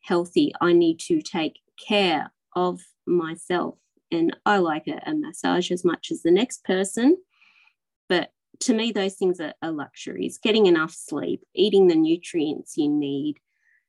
healthy. 0.00 0.52
I 0.60 0.72
need 0.72 1.00
to 1.00 1.20
take 1.20 1.60
care 1.86 2.32
of 2.56 2.80
myself. 3.06 3.76
And 4.10 4.36
I 4.46 4.58
like 4.58 4.86
a, 4.86 5.00
a 5.06 5.14
massage 5.14 5.70
as 5.70 5.84
much 5.84 6.10
as 6.10 6.22
the 6.22 6.30
next 6.30 6.64
person. 6.64 7.16
But 8.08 8.30
to 8.60 8.74
me, 8.74 8.92
those 8.92 9.14
things 9.14 9.40
are, 9.40 9.54
are 9.62 9.72
luxuries 9.72 10.38
getting 10.38 10.66
enough 10.66 10.92
sleep, 10.92 11.42
eating 11.54 11.88
the 11.88 11.96
nutrients 11.96 12.76
you 12.76 12.88
need, 12.88 13.38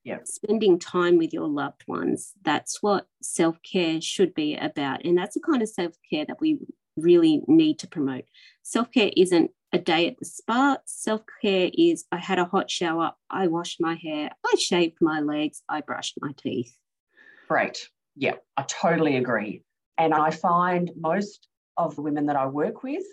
yeah. 0.03 0.19
spending 0.23 0.79
time 0.79 1.17
with 1.17 1.33
your 1.33 1.47
loved 1.47 1.83
ones. 1.87 2.33
That's 2.43 2.81
what 2.81 3.07
self 3.21 3.57
care 3.61 4.01
should 4.01 4.33
be 4.33 4.55
about. 4.55 5.05
And 5.05 5.17
that's 5.17 5.35
the 5.35 5.41
kind 5.41 5.61
of 5.61 5.69
self 5.69 5.93
care 6.09 6.25
that 6.25 6.39
we 6.39 6.59
really 6.97 7.41
need 7.47 7.79
to 7.79 7.87
promote. 7.87 8.25
Self 8.63 8.91
care 8.91 9.11
isn't 9.15 9.51
a 9.73 9.77
day 9.77 10.07
at 10.07 10.17
the 10.17 10.25
spa. 10.25 10.77
Self 10.85 11.21
care 11.41 11.69
is 11.73 12.05
I 12.11 12.17
had 12.17 12.39
a 12.39 12.45
hot 12.45 12.71
shower, 12.71 13.11
I 13.29 13.47
washed 13.47 13.81
my 13.81 13.95
hair, 13.95 14.29
I 14.45 14.55
shaved 14.57 14.97
my 15.01 15.19
legs, 15.19 15.61
I 15.67 15.81
brushed 15.81 16.17
my 16.21 16.31
teeth. 16.37 16.75
Great. 17.47 17.89
Yeah, 18.15 18.35
I 18.55 18.63
totally 18.63 19.17
agree. 19.17 19.64
And 19.97 20.13
I 20.13 20.31
find 20.31 20.91
most 20.95 21.47
of 21.77 21.95
the 21.95 22.01
women 22.01 22.27
that 22.27 22.35
I 22.35 22.47
work 22.47 22.83
with 22.83 23.03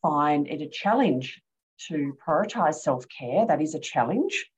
find 0.00 0.48
it 0.48 0.60
a 0.60 0.68
challenge 0.68 1.40
to 1.88 2.16
prioritize 2.26 2.76
self 2.76 3.06
care. 3.08 3.46
That 3.46 3.60
is 3.60 3.74
a 3.74 3.80
challenge 3.80 4.50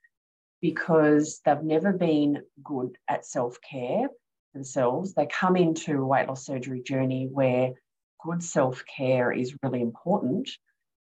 because 0.60 1.40
they've 1.44 1.62
never 1.62 1.92
been 1.92 2.42
good 2.62 2.96
at 3.08 3.26
self 3.26 3.58
care 3.68 4.08
themselves. 4.54 5.14
They 5.14 5.26
come 5.26 5.56
into 5.56 5.98
a 6.00 6.06
weight 6.06 6.28
loss 6.28 6.46
surgery 6.46 6.82
journey 6.82 7.28
where 7.30 7.72
good 8.22 8.42
self 8.42 8.84
care 8.86 9.32
is 9.32 9.56
really 9.62 9.82
important. 9.82 10.48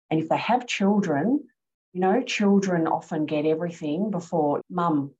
And 0.09 0.21
if 0.21 0.29
they 0.29 0.37
have 0.37 0.67
children, 0.67 1.43
you 1.93 2.01
know, 2.01 2.23
children 2.23 2.87
often 2.87 3.25
get 3.25 3.45
everything 3.45 4.11
before 4.11 4.61
mum, 4.69 5.11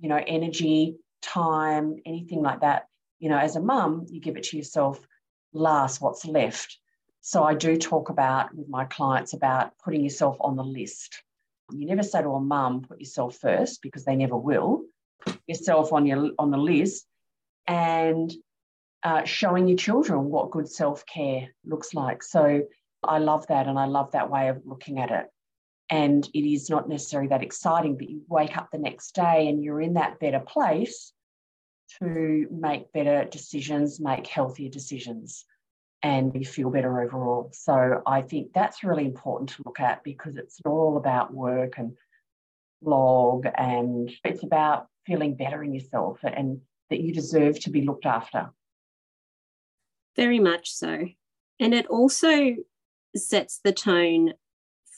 you 0.00 0.08
know, 0.08 0.20
energy, 0.26 0.96
time, 1.22 1.96
anything 2.04 2.42
like 2.42 2.60
that. 2.60 2.86
You 3.18 3.30
know, 3.30 3.38
as 3.38 3.56
a 3.56 3.60
mum, 3.60 4.06
you 4.08 4.20
give 4.20 4.36
it 4.36 4.44
to 4.44 4.56
yourself 4.56 5.00
last, 5.52 6.00
what's 6.00 6.26
left. 6.26 6.78
So 7.20 7.42
I 7.42 7.54
do 7.54 7.76
talk 7.76 8.08
about 8.08 8.54
with 8.54 8.68
my 8.68 8.84
clients 8.84 9.32
about 9.32 9.72
putting 9.82 10.02
yourself 10.02 10.36
on 10.40 10.56
the 10.56 10.64
list 10.64 11.22
you 11.72 11.86
never 11.86 12.02
say 12.02 12.22
to 12.22 12.28
a 12.30 12.40
mum, 12.40 12.82
put 12.82 13.00
yourself 13.00 13.36
first 13.36 13.82
because 13.82 14.04
they 14.04 14.16
never 14.16 14.36
will. 14.36 14.84
Put 15.24 15.40
yourself 15.46 15.92
on 15.92 16.06
your 16.06 16.30
on 16.38 16.50
the 16.50 16.58
list 16.58 17.06
and 17.66 18.32
uh, 19.02 19.24
showing 19.24 19.68
your 19.68 19.76
children 19.76 20.24
what 20.24 20.50
good 20.50 20.68
self 20.68 21.04
care 21.06 21.48
looks 21.64 21.94
like. 21.94 22.22
So 22.22 22.62
I 23.02 23.18
love 23.18 23.46
that, 23.48 23.66
and 23.66 23.78
I 23.78 23.86
love 23.86 24.12
that 24.12 24.30
way 24.30 24.48
of 24.48 24.62
looking 24.64 25.00
at 25.00 25.10
it. 25.10 25.26
And 25.88 26.28
it 26.34 26.52
is 26.52 26.68
not 26.68 26.88
necessarily 26.88 27.28
that 27.28 27.42
exciting, 27.42 27.96
but 27.96 28.10
you 28.10 28.22
wake 28.28 28.56
up 28.56 28.68
the 28.72 28.78
next 28.78 29.14
day 29.14 29.48
and 29.48 29.62
you're 29.62 29.80
in 29.80 29.94
that 29.94 30.18
better 30.18 30.40
place 30.40 31.12
to 32.00 32.46
make 32.50 32.92
better 32.92 33.24
decisions, 33.24 34.00
make 34.00 34.26
healthier 34.26 34.70
decisions 34.70 35.44
and 36.02 36.32
you 36.34 36.44
feel 36.44 36.70
better 36.70 37.00
overall. 37.00 37.50
So 37.52 38.02
I 38.06 38.22
think 38.22 38.52
that's 38.52 38.84
really 38.84 39.04
important 39.04 39.50
to 39.50 39.62
look 39.64 39.80
at 39.80 40.04
because 40.04 40.36
it's 40.36 40.60
not 40.64 40.70
all 40.70 40.96
about 40.96 41.34
work 41.34 41.78
and 41.78 41.96
log, 42.82 43.46
and 43.56 44.10
it's 44.24 44.42
about 44.42 44.86
feeling 45.06 45.34
better 45.34 45.62
in 45.64 45.72
yourself 45.72 46.20
and 46.22 46.60
that 46.90 47.00
you 47.00 47.12
deserve 47.12 47.58
to 47.60 47.70
be 47.70 47.82
looked 47.82 48.06
after. 48.06 48.50
Very 50.14 50.38
much 50.38 50.72
so. 50.72 51.08
And 51.58 51.74
it 51.74 51.86
also 51.86 52.56
sets 53.16 53.60
the 53.64 53.72
tone 53.72 54.34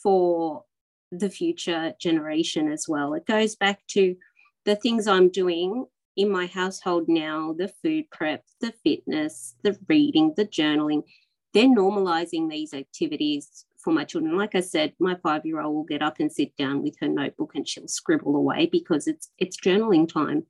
for 0.03 0.65
the 1.11 1.31
future 1.31 1.95
generation 1.99 2.71
as 2.71 2.87
well. 2.89 3.15
It 3.15 3.27
goes 3.27 3.57
back 3.57 3.81
to 3.89 4.17
the 4.65 4.77
things 4.77 5.07
I'm 5.07 5.31
doing 5.31 5.87
in 6.19 6.31
my 6.31 6.47
household 6.47 7.05
now 7.09 7.55
the 7.57 7.69
food 7.69 8.11
prep, 8.11 8.45
the 8.61 8.75
fitness, 8.85 9.55
the 9.63 9.79
reading, 9.89 10.35
the 10.37 10.45
journaling, 10.45 11.05
they're 11.55 11.65
normalizing 11.65 12.51
these 12.51 12.75
activities 12.75 13.65
for 13.79 13.93
my 13.93 14.05
children. 14.05 14.37
Like 14.37 14.57
I 14.57 14.61
said, 14.61 14.93
my 14.99 15.15
five 15.23 15.47
year 15.47 15.61
old 15.61 15.75
will 15.75 15.85
get 15.85 16.03
up 16.03 16.17
and 16.19 16.31
sit 16.31 16.55
down 16.57 16.83
with 16.83 16.97
her 17.01 17.09
notebook 17.09 17.53
and 17.55 17.67
she'll 17.67 17.89
scribble 17.89 18.37
away 18.37 18.69
because 18.71 19.07
it's 19.07 19.31
it's 19.39 19.57
journaling 19.57 20.13
time. 20.13 20.45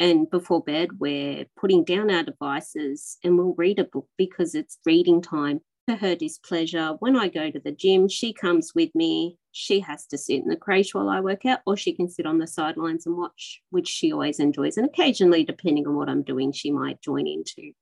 And 0.00 0.30
before 0.30 0.62
bed, 0.62 0.90
we're 1.00 1.46
putting 1.56 1.82
down 1.84 2.12
our 2.12 2.22
devices 2.22 3.18
and 3.24 3.36
we'll 3.36 3.54
read 3.58 3.80
a 3.80 3.84
book 3.84 4.08
because 4.16 4.54
it's 4.54 4.78
reading 4.86 5.20
time 5.20 5.60
for 5.86 5.96
her 5.96 6.14
displeasure. 6.14 6.94
When 7.00 7.16
I 7.16 7.26
go 7.26 7.50
to 7.50 7.58
the 7.58 7.72
gym, 7.72 8.08
she 8.08 8.32
comes 8.32 8.72
with 8.72 8.94
me. 8.94 9.36
She 9.60 9.80
has 9.80 10.06
to 10.06 10.18
sit 10.18 10.40
in 10.40 10.48
the 10.48 10.54
creche 10.54 10.94
while 10.94 11.08
I 11.08 11.18
work 11.18 11.44
out, 11.44 11.58
or 11.66 11.76
she 11.76 11.92
can 11.92 12.08
sit 12.08 12.26
on 12.26 12.38
the 12.38 12.46
sidelines 12.46 13.06
and 13.06 13.16
watch, 13.16 13.60
which 13.70 13.88
she 13.88 14.12
always 14.12 14.38
enjoys. 14.38 14.76
And 14.76 14.86
occasionally, 14.86 15.42
depending 15.42 15.84
on 15.88 15.96
what 15.96 16.08
I'm 16.08 16.22
doing, 16.22 16.52
she 16.52 16.70
might 16.70 17.02
join 17.02 17.26
into. 17.26 17.72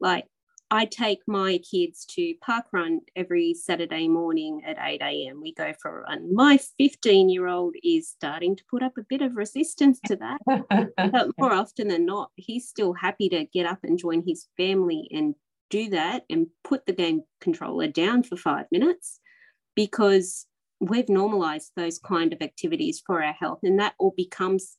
Like, 0.00 0.24
I 0.72 0.86
take 0.86 1.20
my 1.28 1.58
kids 1.58 2.04
to 2.16 2.34
park 2.40 2.64
run 2.72 3.02
every 3.14 3.54
Saturday 3.54 4.08
morning 4.08 4.62
at 4.66 4.76
8 4.80 5.02
a.m. 5.02 5.40
We 5.40 5.54
go 5.54 5.72
for 5.80 6.00
a 6.00 6.02
run. 6.02 6.34
My 6.34 6.58
15 6.78 7.28
year 7.28 7.46
old 7.46 7.76
is 7.84 8.08
starting 8.08 8.56
to 8.56 8.64
put 8.68 8.82
up 8.82 8.98
a 8.98 9.04
bit 9.08 9.22
of 9.22 9.36
resistance 9.36 10.00
to 10.06 10.16
that. 10.16 10.40
but 10.98 11.28
more 11.38 11.52
often 11.52 11.86
than 11.86 12.06
not, 12.06 12.32
he's 12.34 12.68
still 12.68 12.92
happy 12.92 13.28
to 13.28 13.44
get 13.44 13.66
up 13.66 13.84
and 13.84 14.00
join 14.00 14.24
his 14.26 14.48
family 14.56 15.08
and 15.12 15.36
do 15.70 15.90
that 15.90 16.24
and 16.28 16.48
put 16.64 16.86
the 16.86 16.92
game 16.92 17.22
controller 17.40 17.86
down 17.86 18.24
for 18.24 18.36
five 18.36 18.66
minutes 18.72 19.20
because 19.76 20.46
we've 20.88 21.08
normalized 21.08 21.72
those 21.76 21.98
kind 21.98 22.32
of 22.32 22.42
activities 22.42 23.02
for 23.04 23.22
our 23.22 23.32
health 23.32 23.60
and 23.62 23.78
that 23.80 23.94
all 23.98 24.14
becomes 24.16 24.76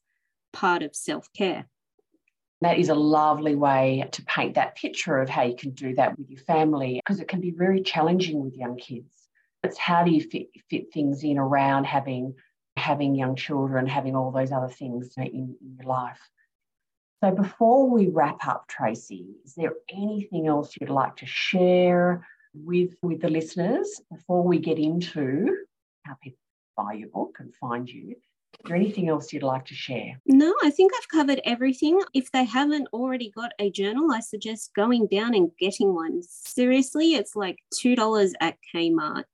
part 0.53 0.84
of 0.84 0.95
self-care. 0.95 1.68
That 2.62 2.80
is 2.80 2.89
a 2.89 2.95
lovely 2.95 3.56
way 3.56 4.08
to 4.12 4.24
paint 4.24 4.56
that 4.56 4.76
picture 4.76 5.20
of 5.20 5.30
how 5.30 5.43
you 5.43 5.56
can 5.56 5.72
do 5.72 5.93
that 5.95 6.18
with 6.18 6.30
your 6.30 6.39
family 6.39 7.01
because 7.06 7.20
it 7.20 7.28
can 7.28 7.41
be 7.41 7.51
very 7.51 7.82
challenging 7.82 8.41
with 8.41 8.56
young 8.56 8.78
kids. 8.78 9.14
It's 9.64 9.78
how 9.78 10.03
do 10.03 10.12
you 10.12 10.22
fit, 10.22 10.47
fit 10.70 10.93
things 10.93 11.24
in 11.24 11.38
around 11.38 11.86
having 11.86 12.36
having 12.78 13.16
young 13.16 13.36
children 13.36 13.88
having 13.88 14.16
all 14.16 14.32
those 14.32 14.51
other 14.51 14.68
things 14.68 15.14
in, 15.18 15.24
in 15.24 15.56
your 15.78 15.88
life? 15.88 16.20
So 17.24 17.32
before 17.32 17.89
we 17.89 18.08
wrap 18.08 18.47
up 18.47 18.68
tracey 18.68 19.28
is 19.43 19.53
there 19.56 19.74
anything 19.91 20.47
else 20.47 20.76
you'd 20.80 20.89
like 20.89 21.16
to 21.18 21.26
share 21.26 22.26
with 22.53 22.95
with 23.01 23.22
the 23.22 23.30
listeners 23.30 24.01
before 24.12 24.43
we 24.43 24.60
get 24.60 24.78
into 24.78 25.66
how 26.06 26.16
people 26.22 26.39
buy 26.78 26.93
your 26.93 27.10
book 27.10 27.38
and 27.39 27.53
find 27.56 27.89
you. 27.89 28.16
Is 28.64 28.70
there 28.70 28.76
anything 28.76 29.10
else 29.10 29.34
you'd 29.34 29.43
like 29.43 29.66
to 29.66 29.76
share? 29.76 30.20
No, 30.26 30.53
I 30.64 30.70
think 30.70 30.91
I've 30.95 31.10
covered 31.10 31.41
everything. 31.45 32.01
If 32.14 32.32
they 32.32 32.45
haven't 32.45 32.88
already 32.93 33.30
got 33.30 33.51
a 33.60 33.70
journal, 33.70 34.12
I 34.12 34.22
suggest 34.22 34.74
going 34.76 35.08
down 35.08 35.36
and 35.36 35.51
getting 35.60 35.93
one. 35.93 36.22
Seriously, 36.24 37.16
it's 37.16 37.36
like 37.36 37.58
$2 37.74 38.34
at 38.39 38.58
Kmart, 38.74 39.26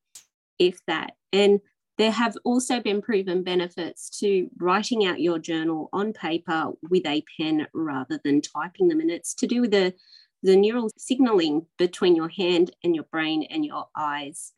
if 0.60 0.80
that. 0.88 1.14
And 1.32 1.60
there 1.98 2.12
have 2.12 2.36
also 2.44 2.80
been 2.80 3.02
proven 3.02 3.44
benefits 3.44 4.10
to 4.20 4.50
writing 4.58 5.06
out 5.06 5.22
your 5.22 5.38
journal 5.38 5.90
on 5.94 6.14
paper 6.14 6.72
with 6.90 7.06
a 7.06 7.24
pen 7.38 7.68
rather 7.74 8.20
than 8.24 8.42
typing 8.42 8.88
them. 8.88 9.02
And 9.02 9.12
it's 9.12 9.36
to 9.36 9.48
do 9.48 9.62
with 9.62 9.72
the, 9.72 9.94
the 10.42 10.56
neural 10.56 10.90
signaling 10.98 11.68
between 11.78 12.16
your 12.16 12.30
hand 12.30 12.72
and 12.84 12.96
your 12.96 13.06
brain 13.06 13.46
and 13.52 13.64
your 13.64 13.86
eyes. 13.96 14.52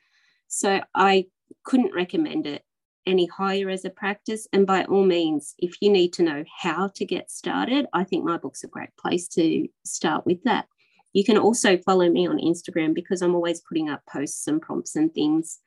So 0.47 0.82
I 0.95 1.26
couldn't 1.64 1.95
recommend 1.95 2.47
it 2.47 2.64
any 3.05 3.26
higher 3.28 3.70
as 3.70 3.86
a 3.86 3.89
practice. 3.89 4.47
And 4.53 4.66
by 4.66 4.86
all 4.86 5.05
means, 5.05 5.55
if 5.59 5.82
you 5.82 5.89
need 5.89 6.14
to 6.14 6.24
know 6.24 6.43
how 6.61 6.89
to 6.95 7.05
get 7.05 7.32
started, 7.32 7.88
I 7.93 8.03
think 8.03 8.24
my 8.24 8.38
book's 8.38 8.64
a 8.64 8.68
great 8.68 8.95
place 8.97 9.28
to 9.30 9.68
start 9.86 10.26
with 10.26 10.43
that. 10.43 10.68
You 11.14 11.24
can 11.24 11.38
also 11.38 11.78
follow 11.78 12.09
me 12.09 12.28
on 12.28 12.39
Instagram 12.39 12.93
because 12.93 13.22
I'm 13.22 13.36
always 13.36 13.61
putting 13.61 13.89
up 13.89 14.01
posts 14.11 14.47
and 14.47 14.61
prompts 14.61 14.95
and 14.95 15.14
things, 15.14 15.59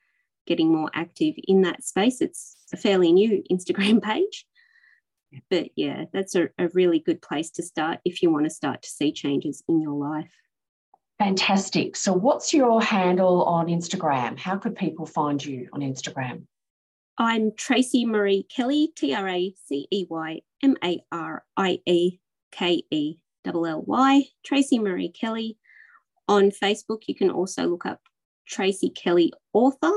getting 0.45 0.73
more 0.73 0.91
active 0.93 1.35
in 1.47 1.61
that 1.61 1.83
space. 1.83 2.21
It's 2.21 2.57
a 2.73 2.77
fairly 2.77 3.11
new 3.13 3.43
Instagram 3.51 4.01
page. 4.01 4.45
But 5.49 5.69
yeah, 5.75 6.05
that's 6.13 6.35
a, 6.35 6.49
a 6.57 6.69
really 6.69 6.99
good 6.99 7.21
place 7.21 7.49
to 7.51 7.63
start 7.63 7.99
if 8.05 8.21
you 8.21 8.31
want 8.31 8.45
to 8.45 8.49
start 8.49 8.81
to 8.83 8.89
see 8.89 9.11
changes 9.11 9.63
in 9.67 9.81
your 9.81 9.93
life. 9.93 10.33
Fantastic. 11.19 11.95
So, 11.95 12.13
what's 12.13 12.53
your 12.53 12.81
handle 12.81 13.43
on 13.43 13.67
Instagram? 13.67 14.37
How 14.37 14.55
could 14.57 14.75
people 14.75 15.07
find 15.07 15.43
you 15.43 15.67
on 15.73 15.81
Instagram? 15.81 16.43
I'm 17.17 17.53
Tracey 17.55 18.05
Marie 18.05 18.43
Kelly, 18.43 18.91
T 18.95 19.15
R 19.15 19.27
A 19.27 19.53
C 19.65 19.87
E 19.89 20.05
Y 20.07 20.41
M 20.61 20.75
A 20.83 21.01
R 21.11 21.43
I 21.57 21.79
E 21.87 22.19
K 22.51 22.83
E 22.91 23.15
L 23.45 23.65
L 23.65 23.83
Y, 23.87 24.25
Tracey 24.45 24.77
Marie 24.77 25.09
Kelly. 25.09 25.57
On 26.27 26.51
Facebook, 26.51 27.03
you 27.07 27.15
can 27.15 27.31
also 27.31 27.67
look 27.67 27.87
up 27.87 28.01
Tracey 28.47 28.91
Kelly 28.91 29.33
Author. 29.53 29.93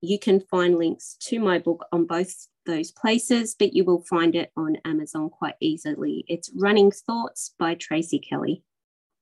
You 0.00 0.18
can 0.18 0.40
find 0.40 0.76
links 0.76 1.16
to 1.28 1.38
my 1.38 1.60
book 1.60 1.86
on 1.92 2.06
both 2.06 2.48
those 2.64 2.90
places, 2.90 3.54
but 3.56 3.72
you 3.72 3.84
will 3.84 4.02
find 4.02 4.34
it 4.34 4.50
on 4.56 4.78
Amazon 4.84 5.30
quite 5.30 5.54
easily. 5.60 6.24
It's 6.26 6.50
Running 6.56 6.90
Thoughts 6.90 7.54
by 7.56 7.74
Tracey 7.74 8.18
Kelly 8.18 8.64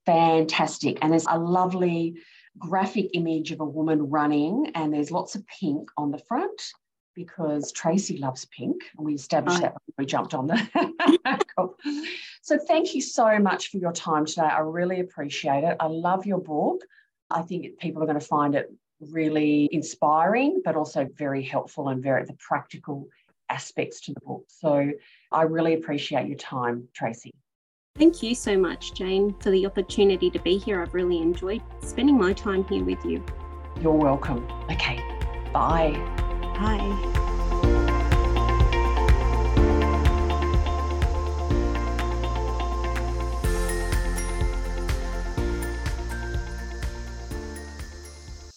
fantastic. 0.05 0.97
And 1.01 1.11
there's 1.11 1.25
a 1.29 1.37
lovely 1.37 2.15
graphic 2.57 3.09
image 3.13 3.51
of 3.51 3.59
a 3.59 3.65
woman 3.65 4.09
running, 4.09 4.71
and 4.75 4.93
there's 4.93 5.11
lots 5.11 5.35
of 5.35 5.45
pink 5.47 5.89
on 5.97 6.11
the 6.11 6.19
front 6.19 6.61
because 7.15 7.71
Tracey 7.71 8.17
loves 8.17 8.45
pink. 8.45 8.83
And 8.97 9.05
we 9.05 9.13
established 9.13 9.59
oh. 9.59 9.61
that 9.61 9.75
we 9.97 10.05
jumped 10.05 10.33
on 10.33 10.47
the. 10.47 11.69
so 12.41 12.57
thank 12.67 12.93
you 12.93 13.01
so 13.01 13.39
much 13.39 13.69
for 13.69 13.77
your 13.77 13.93
time 13.93 14.25
today. 14.25 14.41
I 14.43 14.59
really 14.59 14.99
appreciate 14.99 15.63
it. 15.63 15.77
I 15.79 15.87
love 15.87 16.25
your 16.25 16.39
book. 16.39 16.81
I 17.29 17.41
think 17.41 17.79
people 17.79 18.03
are 18.03 18.05
going 18.05 18.19
to 18.19 18.25
find 18.25 18.55
it 18.55 18.71
really 18.99 19.67
inspiring, 19.71 20.61
but 20.63 20.75
also 20.75 21.07
very 21.15 21.43
helpful 21.43 21.89
and 21.89 22.03
very 22.03 22.23
the 22.25 22.33
practical 22.33 23.07
aspects 23.49 24.01
to 24.01 24.13
the 24.13 24.19
book. 24.21 24.45
So 24.47 24.91
I 25.31 25.43
really 25.43 25.73
appreciate 25.73 26.27
your 26.27 26.37
time, 26.37 26.87
Tracey. 26.93 27.33
Thank 27.97 28.21
you 28.21 28.35
so 28.35 28.57
much, 28.57 28.93
Jane, 28.93 29.33
for 29.39 29.51
the 29.51 29.65
opportunity 29.65 30.29
to 30.29 30.39
be 30.39 30.57
here. 30.57 30.81
I've 30.81 30.93
really 30.93 31.19
enjoyed 31.19 31.61
spending 31.79 32.17
my 32.17 32.33
time 32.33 32.65
here 32.65 32.83
with 32.83 33.05
you. 33.05 33.23
You're 33.79 33.93
welcome. 33.93 34.45
Okay, 34.69 34.97
bye. 35.53 35.91
Bye. 36.59 37.31